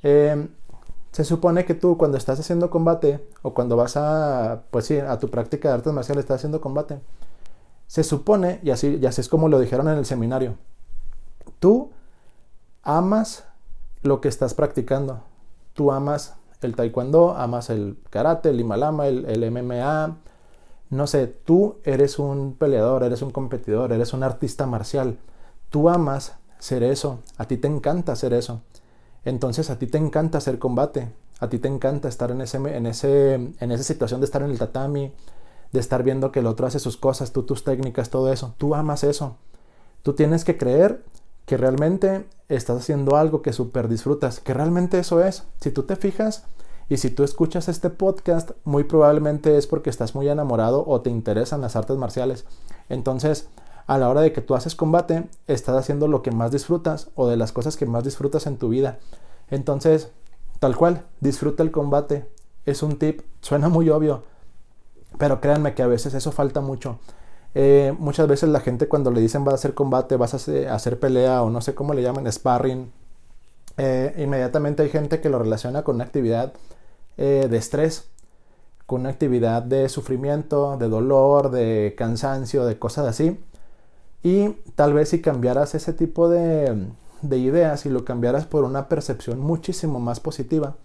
Se 0.01 1.23
supone 1.25 1.65
que 1.65 1.73
tú 1.73 1.97
cuando 1.97 2.17
estás 2.17 2.39
haciendo 2.39 2.69
combate 2.69 3.27
o 3.41 3.53
cuando 3.53 3.75
vas 3.75 3.97
a, 3.97 4.63
pues 4.71 4.85
sí, 4.85 4.97
a 4.97 5.19
tu 5.19 5.29
práctica 5.29 5.67
de 5.67 5.73
artes 5.73 5.91
marciales 5.91 6.23
estás 6.23 6.37
haciendo 6.37 6.61
combate, 6.61 7.01
se 7.87 8.03
supone, 8.03 8.61
y 8.63 8.69
así, 8.69 8.99
y 9.01 9.05
así 9.05 9.19
es 9.19 9.27
como 9.27 9.49
lo 9.49 9.59
dijeron 9.59 9.89
en 9.89 9.97
el 9.97 10.05
seminario, 10.05 10.55
tú 11.59 11.91
amas 12.83 13.43
lo 14.01 14.21
que 14.21 14.29
estás 14.29 14.53
practicando. 14.53 15.23
Tú 15.73 15.91
amas 15.91 16.35
el 16.61 16.75
taekwondo, 16.75 17.35
amas 17.35 17.69
el 17.69 17.97
karate, 18.09 18.51
el 18.51 18.59
himalama, 18.61 19.07
el, 19.07 19.25
el 19.25 19.51
MMA. 19.51 20.17
No 20.89 21.06
sé, 21.06 21.28
tú 21.28 21.78
eres 21.84 22.17
un 22.17 22.54
peleador, 22.54 23.04
eres 23.04 23.21
un 23.21 23.32
competidor, 23.32 23.91
eres 23.91 24.13
un 24.13 24.23
artista 24.23 24.65
marcial. 24.65 25.17
Tú 25.69 25.89
amas 25.89 26.36
ser 26.58 26.84
eso, 26.84 27.19
a 27.38 27.45
ti 27.45 27.58
te 27.58 27.67
encanta 27.67 28.12
hacer 28.12 28.34
eso. 28.34 28.62
Entonces 29.23 29.69
a 29.69 29.78
ti 29.78 29.88
te 29.88 29.97
encanta 29.97 30.39
hacer 30.39 30.60
combate, 30.60 31.10
a 31.39 31.49
ti 31.49 31.60
te 31.60 31.67
encanta 31.67 32.08
estar 32.08 32.32
en, 32.32 32.41
ese, 32.41 32.58
en, 32.58 32.86
ese, 32.86 33.34
en 33.34 33.71
esa 33.71 33.84
situación 33.84 34.19
de 34.19 34.25
estar 34.25 34.41
en 34.41 34.49
el 34.49 34.58
tatami, 34.58 35.13
de 35.71 35.80
estar 35.80 36.04
viendo 36.04 36.32
que 36.32 36.39
el 36.39 36.47
otro 36.47 36.65
hace 36.65 36.80
sus 36.80 36.97
cosas, 36.97 37.32
tú 37.32 37.43
tus 37.43 37.63
técnicas, 37.63 38.10
todo 38.10 38.32
eso. 38.34 38.56
Tú 38.58 38.73
amas 38.73 39.04
eso. 39.04 39.36
Tú 40.02 40.13
tienes 40.13 40.43
que 40.43 40.58
creer 40.58 41.04
que 41.45 41.58
realmente 41.58 42.25
estás 42.47 42.78
haciendo 42.78 43.15
algo 43.15 43.41
que 43.41 43.54
súper 43.54 43.88
disfrutas, 43.88 44.39
que 44.39 44.54
realmente 44.54 44.99
eso 44.99 45.23
es. 45.23 45.43
Si 45.62 45.71
tú 45.71 45.84
te 45.84 45.95
fijas 45.95 46.45
y 46.89 46.97
si 46.97 47.12
tú 47.12 47.23
escuchas 47.23 47.69
este 47.69 47.91
podcast, 47.91 48.52
muy 48.65 48.84
probablemente 48.84 49.58
es 49.58 49.67
porque 49.67 49.91
estás 49.91 50.15
muy 50.15 50.28
enamorado 50.28 50.84
o 50.88 51.02
te 51.02 51.12
interesan 51.12 51.62
las 51.62 51.75
artes 51.75 51.97
marciales. 51.97 52.45
Entonces, 52.89 53.47
a 53.86 53.99
la 53.99 54.10
hora 54.10 54.21
de 54.21 54.34
que 54.34 54.41
tú 54.41 54.56
haces 54.56 54.73
combate, 54.73 55.30
estás 55.45 55.75
haciendo 55.75 56.08
lo 56.08 56.23
que 56.23 56.32
más 56.32 56.52
disfrutas 56.52 57.12
o 57.13 57.28
de 57.28 57.38
las 57.38 57.52
cosas 57.52 57.78
que 57.78 57.86
más 57.86 58.04
disfrutas 58.04 58.47
en 58.47 58.58
tu 58.58 58.69
vida. 58.69 58.97
Entonces, 59.52 60.12
tal 60.60 60.75
cual, 60.75 61.06
disfruta 61.19 61.62
el 61.62 61.69
combate. 61.69 62.28
Es 62.65 62.82
un 62.82 62.97
tip, 62.97 63.21
suena 63.41 63.69
muy 63.69 63.91
obvio, 63.91 64.23
pero 65.19 65.41
créanme 65.41 65.75
que 65.75 65.84
a 65.84 65.88
veces 65.88 66.15
eso 66.15 66.32
falta 66.32 66.60
mucho. 66.60 66.97
Eh, 67.54 67.95
muchas 67.99 68.28
veces 68.28 68.49
la 68.49 68.62
gente 68.62 68.88
cuando 68.88 69.12
le 69.12 69.21
dicen 69.21 69.43
vas 69.43 69.54
a 69.54 69.56
hacer 69.56 69.75
combate, 69.75 70.17
vas 70.17 70.34
a 70.34 70.73
hacer, 70.73 70.99
pelea 70.99 71.43
o 71.43 71.52
no 71.52 71.62
sé 71.62 71.75
cómo 71.75 71.93
le 71.93 72.02
llaman, 72.02 72.32
sparring, 72.32 72.91
eh, 73.78 74.13
inmediatamente 74.17 74.84
hay 74.84 74.89
gente 74.89 75.21
que 75.21 75.30
lo 75.30 75.39
relaciona 75.39 75.84
con 75.84 75.95
una 75.95 76.04
actividad 76.04 76.54
eh, 77.21 77.47
de 77.49 77.58
estrés, 77.58 78.08
con 78.86 79.01
una 79.01 79.10
actividad 79.10 79.62
de 79.62 79.89
sufrimiento, 79.89 80.77
de 80.77 80.88
dolor, 80.88 81.51
de 81.51 81.93
cansancio, 81.97 82.65
de 82.65 82.79
cosas 82.79 83.08
así. 83.08 83.38
Y 84.23 84.51
tal 84.75 84.93
vez 84.93 85.10
si 85.10 85.21
cambiaras 85.21 85.75
ese 85.75 85.91
tipo 85.91 86.29
de, 86.29 86.88
ideas 87.29 87.86
y 87.86 87.89
lo 87.89 88.05
cambiaras 88.05 88.45
por 88.45 88.63
una 88.63 88.88
percepción 88.88 89.41
muchísimo 89.41 89.99
más 89.99 90.21
positiva, 90.21 90.77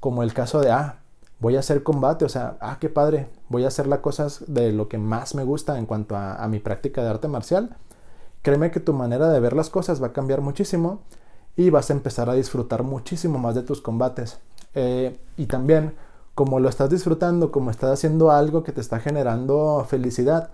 como 0.00 0.24
el 0.24 0.34
caso 0.34 0.60
de, 0.60 0.72
ah, 0.72 0.98
voy 1.38 1.54
a 1.54 1.60
hacer 1.60 1.84
combate, 1.84 2.24
o 2.24 2.28
sea, 2.28 2.56
ah, 2.60 2.78
qué 2.80 2.88
padre, 2.88 3.28
voy 3.48 3.62
a 3.62 3.68
hacer 3.68 3.86
las 3.86 4.00
cosas 4.00 4.42
de 4.48 4.72
lo 4.72 4.88
que 4.88 4.98
más 4.98 5.36
me 5.36 5.44
gusta 5.44 5.78
en 5.78 5.86
cuanto 5.86 6.16
a, 6.16 6.44
mi 6.48 6.58
práctica 6.58 7.04
de 7.04 7.10
arte 7.10 7.28
marcial, 7.28 7.76
créeme 8.42 8.72
que 8.72 8.80
tu 8.80 8.92
manera 8.92 9.28
de 9.28 9.38
ver 9.38 9.52
las 9.52 9.70
cosas 9.70 10.02
va 10.02 10.08
a 10.08 10.12
cambiar 10.12 10.40
muchísimo 10.40 11.02
y 11.56 11.70
vas 11.70 11.90
a 11.90 11.94
empezar 11.94 12.28
a 12.28 12.34
disfrutar 12.34 12.82
muchísimo 12.82 13.38
más 13.38 13.54
de 13.54 13.62
tus 13.62 13.80
combates. 13.80 14.38
Eh, 14.74 15.18
y 15.36 15.46
también, 15.46 15.94
como 16.34 16.60
lo 16.60 16.68
estás 16.68 16.90
disfrutando, 16.90 17.50
como 17.50 17.70
estás 17.70 17.90
haciendo 17.90 18.30
algo 18.30 18.62
que 18.62 18.72
te 18.72 18.80
está 18.80 19.00
generando 19.00 19.84
felicidad, 19.88 20.50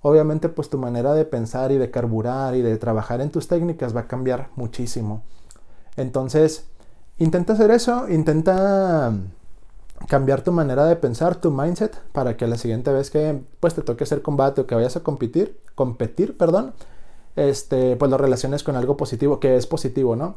obviamente 0.00 0.48
pues 0.48 0.70
tu 0.70 0.78
manera 0.78 1.12
de 1.12 1.24
pensar 1.24 1.70
y 1.72 1.76
de 1.76 1.90
carburar 1.90 2.54
y 2.54 2.62
de 2.62 2.76
trabajar 2.78 3.20
en 3.20 3.30
tus 3.30 3.48
técnicas 3.48 3.94
va 3.94 4.00
a 4.00 4.08
cambiar 4.08 4.48
muchísimo. 4.56 5.22
Entonces, 5.96 6.66
intenta 7.18 7.52
hacer 7.52 7.70
eso, 7.70 8.08
intenta 8.08 9.12
cambiar 10.06 10.42
tu 10.42 10.52
manera 10.52 10.86
de 10.86 10.96
pensar, 10.96 11.36
tu 11.36 11.50
mindset, 11.50 12.00
para 12.12 12.36
que 12.36 12.46
la 12.46 12.56
siguiente 12.56 12.92
vez 12.92 13.10
que 13.10 13.42
pues 13.60 13.74
te 13.74 13.82
toque 13.82 14.04
hacer 14.04 14.22
combate 14.22 14.60
o 14.60 14.66
que 14.66 14.74
vayas 14.74 14.96
a 14.96 15.00
competir, 15.00 15.58
competir, 15.74 16.38
perdón, 16.38 16.72
este, 17.36 17.96
pues 17.96 18.10
lo 18.10 18.18
relaciones 18.18 18.62
con 18.62 18.76
algo 18.76 18.96
positivo, 18.96 19.40
que 19.40 19.56
es 19.56 19.66
positivo, 19.66 20.16
¿no? 20.16 20.36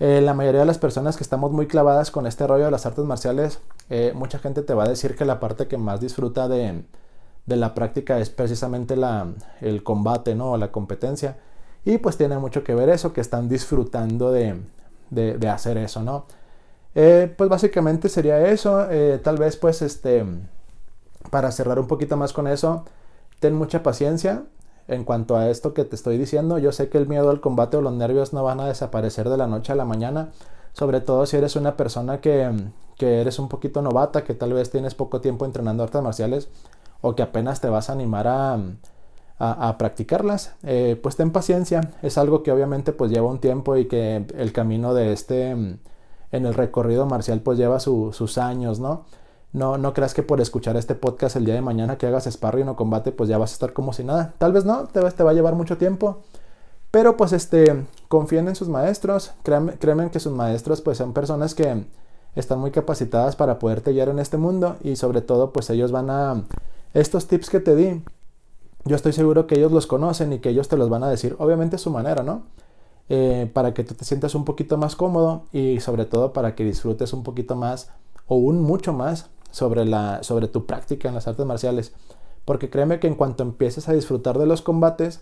Eh, 0.00 0.22
la 0.22 0.32
mayoría 0.32 0.60
de 0.60 0.66
las 0.66 0.78
personas 0.78 1.16
que 1.18 1.22
estamos 1.22 1.52
muy 1.52 1.66
clavadas 1.66 2.10
con 2.10 2.26
este 2.26 2.46
rollo 2.46 2.64
de 2.64 2.70
las 2.70 2.86
artes 2.86 3.04
marciales, 3.04 3.60
eh, 3.90 4.12
mucha 4.14 4.38
gente 4.38 4.62
te 4.62 4.72
va 4.72 4.84
a 4.84 4.88
decir 4.88 5.14
que 5.14 5.26
la 5.26 5.40
parte 5.40 5.68
que 5.68 5.76
más 5.76 6.00
disfruta 6.00 6.48
de, 6.48 6.82
la 7.46 7.74
práctica 7.74 8.18
es 8.18 8.30
precisamente 8.30 8.96
la, 8.96 9.26
el 9.60 9.82
combate, 9.82 10.34
¿no? 10.34 10.52
O 10.52 10.56
la 10.56 10.72
competencia. 10.72 11.36
Y 11.84 11.98
pues 11.98 12.16
tiene 12.16 12.38
mucho 12.38 12.64
que 12.64 12.74
ver 12.74 12.88
eso, 12.88 13.12
que 13.12 13.20
están 13.20 13.48
disfrutando 13.48 14.32
de, 14.32 14.56
de 15.10 15.48
hacer 15.48 15.76
eso, 15.76 16.02
¿no? 16.02 16.26
Eh, 16.94 17.32
pues 17.36 17.50
básicamente 17.50 18.08
sería 18.08 18.48
eso. 18.48 18.86
tal 19.22 19.36
vez 19.36 19.56
pues 19.56 19.82
este, 19.82 20.24
para 21.30 21.50
cerrar 21.52 21.78
un 21.78 21.86
poquito 21.86 22.16
más 22.16 22.32
con 22.32 22.46
eso, 22.46 22.84
ten 23.40 23.54
mucha 23.54 23.82
paciencia 23.82 24.44
en 24.90 25.04
cuanto 25.04 25.36
a 25.36 25.48
esto 25.48 25.72
que 25.72 25.84
te 25.84 25.94
estoy 25.94 26.18
diciendo. 26.18 26.58
Yo 26.58 26.72
sé 26.72 26.88
que 26.88 26.98
el 26.98 27.06
miedo 27.08 27.30
al 27.30 27.40
combate 27.40 27.76
o 27.76 27.80
los 27.80 27.92
nervios 27.92 28.32
no 28.32 28.42
van 28.42 28.60
a 28.60 28.66
desaparecer 28.66 29.28
de 29.28 29.36
la 29.36 29.46
noche 29.46 29.72
a 29.72 29.76
la 29.76 29.84
mañana, 29.84 30.30
sobre 30.72 31.00
todo 31.00 31.26
si 31.26 31.36
eres 31.36 31.56
una 31.56 31.76
persona 31.76 32.20
que, 32.20 32.50
eres 32.98 33.38
un 33.38 33.48
poquito 33.48 33.82
novata, 33.82 34.24
que 34.24 34.34
tal 34.34 34.52
vez 34.52 34.70
tienes 34.70 34.94
poco 34.94 35.20
tiempo 35.20 35.44
entrenando 35.46 35.84
artes 35.84 36.02
marciales 36.02 36.48
o 37.00 37.14
que 37.14 37.22
apenas 37.22 37.60
te 37.60 37.68
vas 37.68 37.88
a 37.88 37.92
animar 37.92 38.26
a, 38.26 38.58
a, 39.38 39.78
practicarlas, 39.78 40.54
eh, 40.64 40.98
pues 41.00 41.16
ten 41.16 41.30
paciencia. 41.30 41.92
Es 42.02 42.18
algo 42.18 42.42
que 42.42 42.50
obviamente 42.52 42.92
pues 42.92 43.10
lleva 43.12 43.30
un 43.30 43.38
tiempo 43.38 43.76
y 43.76 43.86
que 43.86 44.26
el 44.36 44.52
camino 44.52 44.92
de 44.92 45.12
este 45.12 45.50
en 45.50 46.46
el 46.46 46.54
recorrido 46.54 47.06
marcial 47.06 47.40
pues 47.40 47.58
lleva 47.58 47.80
sus 47.80 48.38
años, 48.38 48.80
¿no? 48.80 49.04
No, 49.52 49.78
no 49.78 49.92
creas 49.94 50.14
que 50.14 50.22
por 50.22 50.40
escuchar 50.40 50.76
este 50.76 50.94
podcast 50.94 51.36
el 51.36 51.44
día 51.44 51.54
de 51.54 51.60
mañana 51.60 51.98
que 51.98 52.06
hagas 52.06 52.24
sparring 52.30 52.68
o 52.68 52.76
combate, 52.76 53.10
pues 53.10 53.28
ya 53.28 53.38
vas 53.38 53.50
a 53.50 53.54
estar 53.54 53.72
como 53.72 53.92
si 53.92 54.04
nada. 54.04 54.34
Tal 54.38 54.52
vez 54.52 54.64
no, 54.64 54.84
te, 54.84 55.00
te 55.00 55.22
va 55.24 55.30
a 55.30 55.34
llevar 55.34 55.54
mucho 55.54 55.76
tiempo. 55.76 56.20
Pero 56.90 57.16
pues 57.16 57.32
este, 57.32 57.84
confíen 58.08 58.48
en 58.48 58.56
sus 58.56 58.68
maestros. 58.68 59.32
Créanme, 59.42 60.10
que 60.10 60.20
sus 60.20 60.32
maestros 60.32 60.80
pues 60.80 60.98
son 60.98 61.12
personas 61.12 61.54
que 61.54 61.84
están 62.34 62.58
muy 62.60 62.70
capacitadas 62.70 63.36
para 63.36 63.58
poderte 63.58 63.92
guiar 63.92 64.08
en 64.08 64.18
este 64.18 64.36
mundo. 64.36 64.76
Y 64.82 64.96
sobre 64.96 65.20
todo 65.20 65.52
pues 65.52 65.70
ellos 65.70 65.92
van 65.92 66.10
a... 66.10 66.44
Estos 66.94 67.26
tips 67.28 67.50
que 67.50 67.60
te 67.60 67.76
di, 67.76 68.02
yo 68.84 68.96
estoy 68.96 69.12
seguro 69.12 69.46
que 69.46 69.56
ellos 69.56 69.70
los 69.70 69.86
conocen 69.86 70.32
y 70.32 70.40
que 70.40 70.48
ellos 70.48 70.68
te 70.68 70.76
los 70.76 70.88
van 70.88 71.04
a 71.04 71.08
decir, 71.08 71.36
obviamente 71.38 71.76
a 71.76 71.78
su 71.78 71.90
manera, 71.90 72.24
¿no? 72.24 72.42
Eh, 73.08 73.48
para 73.52 73.74
que 73.74 73.84
tú 73.84 73.94
te 73.94 74.04
sientas 74.04 74.34
un 74.34 74.44
poquito 74.44 74.76
más 74.76 74.96
cómodo 74.96 75.44
y 75.52 75.78
sobre 75.78 76.04
todo 76.04 76.32
para 76.32 76.56
que 76.56 76.64
disfrutes 76.64 77.12
un 77.12 77.22
poquito 77.22 77.54
más 77.54 77.90
o 78.26 78.36
un 78.36 78.60
mucho 78.62 78.92
más 78.92 79.30
sobre, 79.50 79.84
la, 79.84 80.22
sobre 80.22 80.48
tu 80.48 80.66
práctica 80.66 81.08
en 81.08 81.14
las 81.14 81.28
artes 81.28 81.46
marciales. 81.46 81.92
Porque 82.44 82.70
créeme 82.70 83.00
que 83.00 83.06
en 83.06 83.14
cuanto 83.14 83.42
empieces 83.42 83.88
a 83.88 83.92
disfrutar 83.92 84.38
de 84.38 84.46
los 84.46 84.62
combates, 84.62 85.20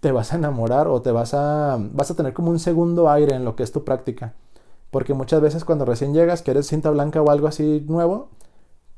te 0.00 0.12
vas 0.12 0.32
a 0.32 0.36
enamorar 0.36 0.88
o 0.88 1.02
te 1.02 1.10
vas 1.10 1.34
a, 1.34 1.78
vas 1.92 2.10
a 2.10 2.14
tener 2.14 2.32
como 2.32 2.50
un 2.50 2.58
segundo 2.58 3.10
aire 3.10 3.34
en 3.34 3.44
lo 3.44 3.56
que 3.56 3.62
es 3.62 3.72
tu 3.72 3.84
práctica. 3.84 4.34
Porque 4.90 5.14
muchas 5.14 5.40
veces 5.40 5.64
cuando 5.64 5.84
recién 5.84 6.14
llegas, 6.14 6.42
que 6.42 6.52
eres 6.52 6.66
cinta 6.66 6.90
blanca 6.90 7.20
o 7.22 7.30
algo 7.30 7.48
así 7.48 7.84
nuevo, 7.88 8.28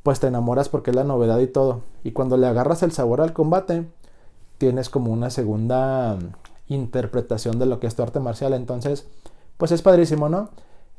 pues 0.03 0.21
te 0.21 0.27
enamoras 0.27 0.69
porque 0.69 0.91
es 0.91 0.97
la 0.97 1.05
novedad 1.05 1.39
y 1.39 1.47
todo. 1.47 1.83
Y 2.05 2.13
cuando 2.13 2.37
le 2.37 2.47
agarras 2.47 2.83
el 2.83 2.93
sabor 2.93 3.21
al 3.21 3.33
combate, 3.33 3.89
tienes 4.59 4.91
como 4.91 5.13
una 5.13 5.31
segunda 5.31 6.19
interpretación 6.67 7.59
de 7.59 7.67
lo 7.67 7.81
que 7.81 7.87
es 7.87 7.95
tu 7.95 8.03
arte 8.03 8.21
marcial. 8.21 8.53
Entonces, 8.53 9.07
pues 9.57 9.73
es 9.73 9.83
padrísimo, 9.83 10.29
¿no? 10.29 10.51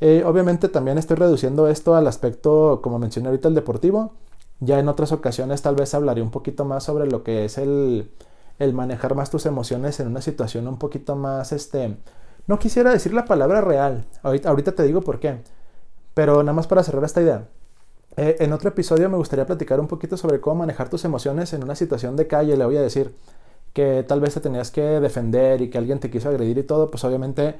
Eh, 0.01 0.23
obviamente 0.25 0.69
también 0.69 0.97
estoy 0.97 1.17
reduciendo 1.17 1.67
esto 1.67 1.95
al 1.95 2.07
aspecto, 2.07 2.79
como 2.81 2.99
mencioné 2.99 3.29
ahorita, 3.29 3.49
el 3.49 3.55
deportivo. 3.55 4.13
Ya 4.59 4.79
en 4.79 4.89
otras 4.89 5.11
ocasiones 5.11 5.61
tal 5.61 5.75
vez 5.75 5.93
hablaré 5.93 6.21
un 6.21 6.31
poquito 6.31 6.65
más 6.65 6.83
sobre 6.83 7.07
lo 7.07 7.23
que 7.23 7.45
es 7.45 7.57
el, 7.57 8.11
el 8.59 8.73
manejar 8.73 9.15
más 9.15 9.29
tus 9.29 9.45
emociones 9.45 9.99
en 9.99 10.07
una 10.07 10.21
situación 10.21 10.67
un 10.67 10.77
poquito 10.77 11.15
más, 11.15 11.51
este, 11.53 11.97
no 12.47 12.59
quisiera 12.59 12.91
decir 12.91 13.13
la 13.13 13.25
palabra 13.25 13.61
real, 13.61 14.05
ahorita, 14.23 14.73
te 14.73 14.83
digo 14.83 15.01
por 15.01 15.19
qué, 15.19 15.41
pero 16.13 16.43
nada 16.43 16.53
más 16.53 16.67
para 16.67 16.83
cerrar 16.83 17.03
esta 17.05 17.21
idea. 17.21 17.47
Eh, 18.17 18.37
en 18.39 18.51
otro 18.53 18.69
episodio 18.69 19.09
me 19.09 19.17
gustaría 19.17 19.45
platicar 19.45 19.79
un 19.79 19.87
poquito 19.87 20.17
sobre 20.17 20.41
cómo 20.41 20.57
manejar 20.57 20.89
tus 20.89 21.05
emociones 21.05 21.53
en 21.53 21.63
una 21.63 21.75
situación 21.75 22.15
de 22.17 22.27
calle, 22.27 22.57
le 22.57 22.65
voy 22.65 22.77
a 22.77 22.81
decir 22.81 23.15
que 23.73 24.03
tal 24.03 24.19
vez 24.19 24.33
te 24.33 24.41
tenías 24.41 24.71
que 24.71 24.81
defender 24.81 25.61
y 25.61 25.69
que 25.69 25.77
alguien 25.77 25.99
te 25.99 26.09
quiso 26.09 26.29
agredir 26.29 26.57
y 26.57 26.63
todo, 26.63 26.91
pues 26.91 27.03
obviamente 27.05 27.55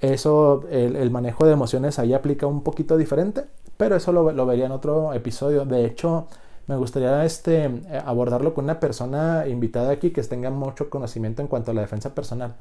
eso, 0.00 0.64
el, 0.70 1.10
manejo 1.10 1.46
de 1.46 1.52
emociones 1.52 1.98
ahí 1.98 2.12
aplica 2.12 2.46
un 2.46 2.62
poquito 2.62 2.96
diferente, 2.96 3.44
pero 3.76 3.96
eso 3.96 4.12
lo, 4.12 4.46
vería 4.46 4.66
en 4.66 4.72
otro 4.72 5.12
episodio. 5.14 5.64
De 5.64 5.86
hecho, 5.86 6.26
me 6.66 6.76
gustaría 6.76 7.24
este, 7.24 7.82
abordarlo 8.04 8.52
con 8.52 8.64
una 8.64 8.78
persona 8.78 9.46
invitada 9.46 9.90
aquí 9.90 10.10
que 10.10 10.22
tenga 10.22 10.50
mucho 10.50 10.90
conocimiento 10.90 11.40
en 11.40 11.48
cuanto 11.48 11.70
a 11.70 11.74
la 11.74 11.80
defensa 11.80 12.14
personal. 12.14 12.54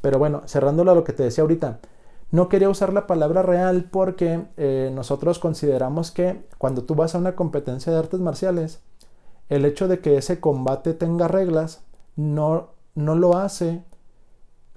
Pero 0.00 0.18
bueno, 0.18 0.42
cerrándolo 0.46 0.92
a 0.92 0.94
lo 0.94 1.04
que 1.04 1.12
te 1.12 1.22
decía 1.22 1.42
ahorita, 1.42 1.80
no 2.30 2.48
quería 2.48 2.68
usar 2.68 2.92
la 2.92 3.06
palabra 3.06 3.42
real 3.42 3.88
porque 3.90 4.44
eh, 4.56 4.90
nosotros 4.94 5.38
consideramos 5.38 6.12
que 6.12 6.44
cuando 6.58 6.84
tú 6.84 6.94
vas 6.94 7.14
a 7.14 7.18
una 7.18 7.34
competencia 7.34 7.92
de 7.92 7.98
artes 7.98 8.20
marciales, 8.20 8.80
el 9.48 9.64
hecho 9.64 9.88
de 9.88 9.98
que 9.98 10.16
ese 10.16 10.40
combate 10.40 10.94
tenga 10.94 11.26
reglas 11.26 11.82
no, 12.16 12.68
no 12.94 13.16
lo 13.16 13.36
hace 13.36 13.82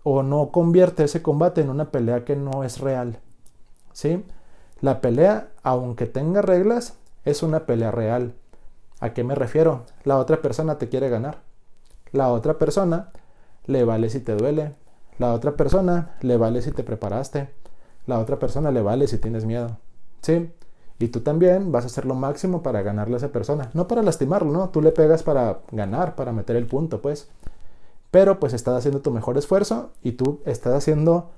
o 0.04 0.24
no 0.24 0.52
convierte 0.52 1.04
ese 1.04 1.22
combate 1.22 1.62
en 1.62 1.70
una 1.70 1.92
pelea 1.92 2.26
que 2.26 2.36
no 2.36 2.63
es 2.63 2.80
real. 2.80 3.20
¿Sí? 3.94 4.24
La 4.82 5.02
pelea, 5.02 5.50
aunque 5.63 6.06
tenga 6.06 6.42
reglas, 6.42 6.96
es 7.26 7.44
una 7.44 7.66
pelea 7.66 7.92
real. 7.92 8.34
¿A 9.00 9.13
qué 9.13 9.24
me 9.24 9.36
refiero? 9.36 9.84
La 10.04 10.18
otra 10.18 10.42
persona 10.42 10.78
te 10.78 10.89
quiere 10.89 11.10
ganar. 11.10 11.39
La 12.12 12.30
otra 12.30 12.58
persona 12.58 13.12
le 13.66 13.84
vale 13.86 14.10
si 14.10 14.20
te 14.20 14.36
duele. 14.36 14.76
La 15.20 15.34
otra 15.34 15.56
persona 15.56 16.16
le 16.22 16.38
vale 16.38 16.62
si 16.62 16.72
te 16.72 16.84
preparaste. 16.84 17.50
La 18.06 18.20
otra 18.20 18.39
persona 18.39 18.72
le 18.72 18.82
vale 18.82 19.08
si 19.08 19.18
tienes 19.18 19.46
miedo. 19.46 19.78
¿Sí? 20.22 20.52
Y 21.00 21.08
tú 21.10 21.22
también 21.22 21.72
vas 21.72 21.84
a 21.84 21.88
hacer 21.88 22.06
lo 22.06 22.16
máximo 22.16 22.62
para 22.62 22.82
ganarle 22.82 23.16
a 23.16 23.18
esa 23.18 23.32
persona. 23.32 23.70
No 23.74 23.88
para 23.88 24.04
lastimarlo, 24.04 24.52
¿no? 24.52 24.70
Tú 24.70 24.82
le 24.82 24.92
pegas 24.92 25.24
para 25.24 25.60
ganar, 25.72 26.16
para 26.16 26.32
meter 26.32 26.56
el 26.56 26.66
punto, 26.66 27.02
pues 27.02 27.30
pero 28.13 28.39
pues 28.39 28.54
estás 28.54 28.76
haciendo 28.78 29.02
tu 29.02 29.10
mejor 29.10 29.39
esfuerzo 29.39 29.89
y 30.04 30.12
tú 30.12 30.39
estás 30.45 30.76
haciendo 30.76 31.32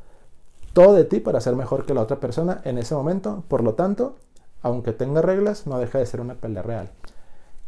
todo 0.73 0.93
de 0.93 1.05
ti 1.05 1.21
para 1.21 1.39
ser 1.39 1.55
mejor 1.55 1.85
que 1.85 1.93
la 1.93 2.01
otra 2.01 2.19
persona 2.19 2.59
en 2.65 2.77
ese 2.77 2.93
momento. 2.93 3.45
Por 3.47 3.63
lo 3.63 3.75
tanto, 3.75 4.17
aunque 4.61 4.91
tenga 4.91 5.21
reglas, 5.21 5.67
no 5.67 5.79
deja 5.79 5.99
de 5.99 6.05
ser 6.05 6.19
una 6.19 6.33
pelea 6.33 6.63
real. 6.63 6.91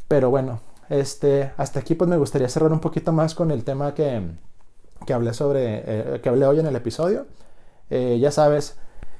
Pero 0.09 0.29
bueno, 0.29 0.59
este, 0.89 1.53
hasta 1.55 1.79
aquí 1.79 1.95
pues 1.95 2.09
me 2.09 2.17
gustaría 2.17 2.49
cerrar 2.49 2.73
un 2.73 2.81
poquito 2.81 3.13
más 3.13 3.33
con 3.33 3.49
el 3.49 3.63
tema 3.63 3.93
que, 3.93 4.23
que 5.05 5.13
hablé 5.13 5.33
sobre, 5.33 5.83
eh, 5.85 6.19
que 6.21 6.27
hablé 6.27 6.45
hoy 6.45 6.59
en 6.59 6.65
el 6.65 6.75
episodio. 6.75 7.27
Eh, 7.89 8.17
ya 8.19 8.31
sabes, 8.31 8.75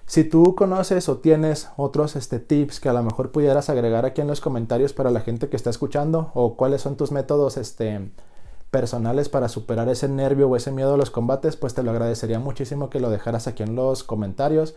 si 0.05 0.25
tú 0.25 0.53
conoces 0.53 1.07
o 1.07 1.19
tienes 1.19 1.69
otros 1.77 2.17
este, 2.17 2.39
tips 2.39 2.81
que 2.81 2.89
a 2.89 2.93
lo 2.93 3.03
mejor 3.03 3.31
pudieras 3.31 3.69
agregar 3.69 4.05
aquí 4.05 4.19
en 4.19 4.27
los 4.27 4.41
comentarios 4.41 4.91
para 4.91 5.11
la 5.11 5.21
gente 5.21 5.47
que 5.47 5.55
está 5.55 5.69
escuchando 5.69 6.31
o 6.33 6.57
cuáles 6.57 6.81
son 6.81 6.97
tus 6.97 7.13
métodos 7.13 7.55
este, 7.55 8.09
personales 8.71 9.29
para 9.29 9.49
superar 9.49 9.89
ese 9.89 10.07
nervio 10.09 10.49
o 10.49 10.55
ese 10.55 10.71
miedo 10.71 10.93
a 10.93 10.97
los 10.97 11.09
combates, 11.09 11.55
pues 11.55 11.73
te 11.73 11.83
lo 11.83 11.91
agradecería 11.91 12.39
muchísimo 12.39 12.89
que 12.89 12.99
lo 12.99 13.09
dejaras 13.09 13.47
aquí 13.47 13.63
en 13.63 13.75
los 13.75 14.03
comentarios. 14.03 14.75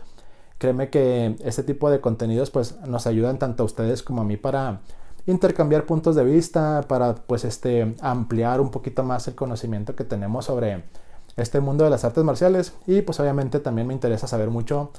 Créeme 0.57 0.89
que 0.89 1.35
este 1.43 1.63
tipo 1.63 1.89
de 1.89 2.01
contenidos 2.01 2.51
pues 2.51 2.79
nos 2.81 3.07
ayudan 3.07 3.39
tanto 3.39 3.63
a 3.63 3.65
ustedes 3.65 4.03
como 4.03 4.21
a 4.21 4.25
mí 4.25 4.37
para 4.37 4.81
intercambiar 5.25 5.85
puntos 5.85 6.15
de 6.15 6.23
vista, 6.23 6.83
para 6.87 7.15
pues 7.15 7.45
este 7.45 7.95
ampliar 8.01 8.61
un 8.61 8.71
poquito 8.71 9.03
más 9.03 9.27
el 9.27 9.35
conocimiento 9.35 9.95
que 9.95 10.03
tenemos 10.03 10.45
sobre 10.45 10.83
este 11.37 11.59
mundo 11.59 11.83
de 11.83 11.89
las 11.89 12.03
artes 12.03 12.23
marciales 12.23 12.73
y 12.87 13.01
pues 13.01 13.19
obviamente 13.19 13.59
también 13.59 13.87
me 13.87 13.93
interesa 13.93 14.27
saber 14.27 14.49
mucho 14.49 14.91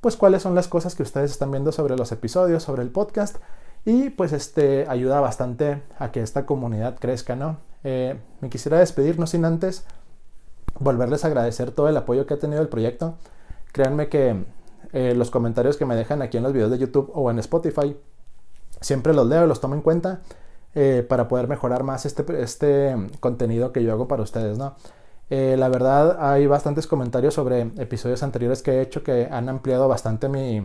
pues 0.00 0.16
cuáles 0.16 0.42
son 0.42 0.54
las 0.54 0.68
cosas 0.68 0.94
que 0.94 1.02
ustedes 1.02 1.30
están 1.30 1.50
viendo 1.50 1.72
sobre 1.72 1.96
los 1.96 2.12
episodios, 2.12 2.62
sobre 2.62 2.82
el 2.82 2.90
podcast 2.90 3.36
y 3.84 4.10
pues 4.10 4.32
este 4.32 4.86
ayuda 4.88 5.20
bastante 5.20 5.82
a 5.98 6.12
que 6.12 6.22
esta 6.22 6.46
comunidad 6.46 6.98
crezca, 6.98 7.36
¿no? 7.36 7.69
Eh, 7.84 8.18
me 8.40 8.50
quisiera 8.50 8.78
despedir, 8.78 9.18
no 9.18 9.26
sin 9.26 9.44
antes 9.44 9.84
volverles 10.78 11.24
a 11.24 11.28
agradecer 11.28 11.70
todo 11.72 11.88
el 11.88 11.96
apoyo 11.96 12.26
que 12.26 12.34
ha 12.34 12.38
tenido 12.38 12.62
el 12.62 12.68
proyecto. 12.68 13.16
Créanme 13.72 14.08
que 14.08 14.44
eh, 14.92 15.14
los 15.14 15.30
comentarios 15.30 15.76
que 15.76 15.86
me 15.86 15.96
dejan 15.96 16.22
aquí 16.22 16.36
en 16.36 16.42
los 16.42 16.52
videos 16.52 16.70
de 16.70 16.78
YouTube 16.78 17.10
o 17.14 17.30
en 17.30 17.38
Spotify, 17.38 17.96
siempre 18.80 19.12
los 19.12 19.26
leo 19.26 19.44
y 19.44 19.48
los 19.48 19.60
tomo 19.60 19.74
en 19.74 19.82
cuenta 19.82 20.20
eh, 20.74 21.04
para 21.08 21.28
poder 21.28 21.48
mejorar 21.48 21.82
más 21.82 22.06
este, 22.06 22.24
este 22.42 22.96
contenido 23.20 23.72
que 23.72 23.82
yo 23.82 23.92
hago 23.92 24.08
para 24.08 24.22
ustedes, 24.22 24.58
¿no? 24.58 24.74
la 25.30 25.68
verdad 25.68 26.16
hay 26.18 26.48
bastantes 26.48 26.88
comentarios 26.88 27.34
sobre 27.34 27.60
episodios 27.60 28.24
anteriores 28.24 28.62
que 28.62 28.72
he 28.72 28.80
hecho 28.80 29.04
que 29.04 29.28
han 29.30 29.48
ampliado 29.48 29.86
bastante 29.86 30.28
mi, 30.28 30.60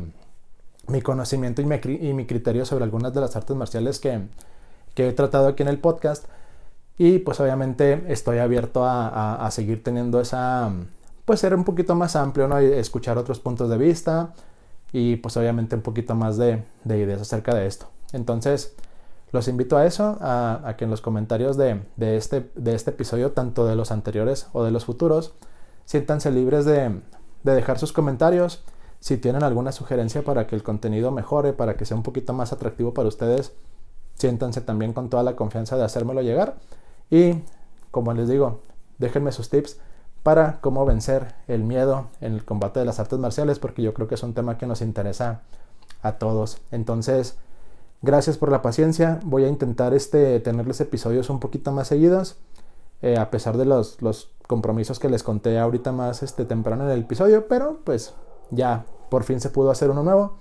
mi 0.87 1.01
conocimiento 1.01 1.61
y 1.61 1.65
mi, 1.65 1.75
y 1.75 2.13
mi, 2.13 2.25
criterio 2.25 2.65
sobre 2.65 2.83
algunas 2.83 3.13
de 3.13 3.21
las 3.21 3.35
artes 3.35 3.55
marciales 3.55 3.99
que, 3.99 4.21
que 4.93 5.09
he 5.09 5.13
tratado 5.13 5.47
aquí 5.47 5.63
en 5.63 5.69
el 5.69 5.79
podcast. 5.79 6.25
Y 6.97 7.19
pues 7.19 7.39
obviamente 7.39 8.05
estoy 8.07 8.37
abierto 8.37 8.83
a, 8.85 9.47
seguir 9.51 9.83
teniendo 9.83 10.21
esa, 10.21 10.71
pues 11.25 11.41
ser 11.41 11.53
un 11.53 11.63
poquito 11.63 11.95
más 11.95 12.15
amplio, 12.15 12.47
¿no? 12.47 12.57
Escuchar 12.57 13.17
otros 13.17 13.39
puntos 13.39 13.69
de 13.69 13.77
vista 13.77 14.33
y 14.93 15.17
pues 15.17 15.35
obviamente 15.35 15.75
un 15.75 15.81
poquito 15.81 16.15
más 16.15 16.37
de, 16.37 16.63
ideas 16.85 17.21
acerca 17.21 17.53
de 17.53 17.67
esto. 17.67 17.87
Entonces, 18.13 18.75
los 19.33 19.49
invito 19.49 19.75
a 19.75 19.85
eso, 19.85 20.17
a, 20.21 20.75
que 20.77 20.85
en 20.85 20.91
los 20.91 21.01
comentarios 21.01 21.57
de, 21.57 21.81
este, 21.99 22.49
de 22.55 22.75
este 22.75 22.91
episodio, 22.91 23.33
tanto 23.33 23.67
de 23.67 23.75
los 23.75 23.91
anteriores 23.91 24.47
o 24.53 24.63
de 24.63 24.71
los 24.71 24.85
futuros, 24.85 25.33
siéntanse 25.83 26.31
libres 26.31 26.63
de, 26.63 27.01
dejar 27.43 27.77
sus 27.77 27.91
comentarios. 27.91 28.63
Si 29.01 29.17
tienen 29.17 29.43
alguna 29.43 29.73
sugerencia 29.73 30.23
para 30.23 30.47
que 30.47 30.55
el 30.55 30.63
contenido 30.63 31.11
mejore, 31.11 31.51
para 31.51 31.75
que 31.75 31.85
sea 31.85 31.97
un 31.97 32.03
poquito 32.03 32.31
más 32.31 32.53
atractivo 32.53 32.93
para 32.93 33.09
ustedes, 33.09 33.51
siéntanse 34.15 34.61
también 34.61 34.93
con 34.93 35.09
toda 35.09 35.23
la 35.23 35.35
confianza 35.35 35.75
de 35.75 35.83
hacérmelo 35.83 36.21
llegar. 36.21 36.55
Y 37.09 37.41
como 37.91 38.13
les 38.13 38.27
digo, 38.27 38.61
déjenme 38.97 39.31
sus 39.31 39.49
tips 39.49 39.79
para 40.23 40.59
cómo 40.61 40.85
vencer 40.85 41.35
el 41.47 41.63
miedo 41.63 42.07
en 42.21 42.33
el 42.33 42.45
combate 42.45 42.79
de 42.79 42.85
las 42.85 42.99
artes 42.99 43.19
marciales, 43.19 43.59
porque 43.59 43.81
yo 43.81 43.93
creo 43.93 44.07
que 44.07 44.15
es 44.15 44.23
un 44.23 44.33
tema 44.33 44.57
que 44.57 44.67
nos 44.67 44.81
interesa 44.81 45.41
a 46.01 46.13
todos. 46.13 46.59
Entonces, 46.71 47.37
Gracias 48.05 48.37
por 48.37 48.51
la 48.51 48.61
paciencia. 48.61 49.19
Voy 49.23 49.45
a 49.45 49.47
intentar 49.47 49.95
este, 49.95 50.39
tenerles 50.39 50.79
episodios 50.79 51.31
un 51.31 51.39
poquito 51.39 51.71
más 51.71 51.87
seguidos. 51.87 52.35
Eh, 53.01 53.17
a 53.17 53.31
pesar 53.31 53.57
de 53.57 53.65
los, 53.65 53.97
compromisos 54.45 54.99
que 54.99 55.09
les 55.09 55.23
conté 55.23 55.57
ahorita 55.57 55.91
más 55.91 56.21
este, 56.21 56.45
temprano 56.45 56.83
en 56.85 56.91
el 56.91 56.99
episodio. 56.99 57.47
Pero 57.47 57.79
pues 57.83 58.13
ya 58.51 58.85
por 59.09 59.23
fin 59.23 59.39
se 59.39 59.49
pudo 59.49 59.71
hacer 59.71 59.89
uno 59.89 60.03
nuevo. 60.03 60.37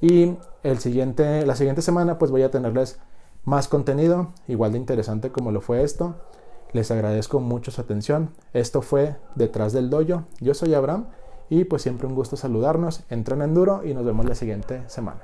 Y 0.00 0.36
el 0.64 0.80
siguiente, 0.80 1.46
la 1.46 1.54
siguiente 1.54 1.80
semana 1.80 2.18
pues 2.18 2.32
voy 2.32 2.42
a 2.42 2.50
tenerles 2.50 2.98
más 3.46 3.68
contenido. 3.68 4.32
Igual 4.46 4.72
de 4.72 4.78
interesante 4.78 5.32
como 5.32 5.50
lo 5.50 5.62
fue 5.62 5.82
esto. 5.82 6.16
Les 6.72 6.90
agradezco 6.90 7.40
mucho 7.40 7.70
su 7.70 7.80
atención. 7.80 8.34
Esto 8.52 8.82
fue 8.82 9.16
Detrás 9.34 9.72
del 9.72 9.88
Dojo. 9.88 10.24
Yo 10.40 10.52
soy 10.52 10.74
Abraham 10.74 11.06
y 11.48 11.64
pues 11.64 11.80
siempre 11.80 12.06
un 12.06 12.14
gusto 12.14 12.36
saludarnos. 12.36 13.04
Entren 13.08 13.40
en 13.40 13.54
duro 13.54 13.82
y 13.84 13.94
nos 13.94 14.04
vemos 14.04 14.26
la 14.26 14.34
siguiente 14.34 14.82
semana. 14.88 15.20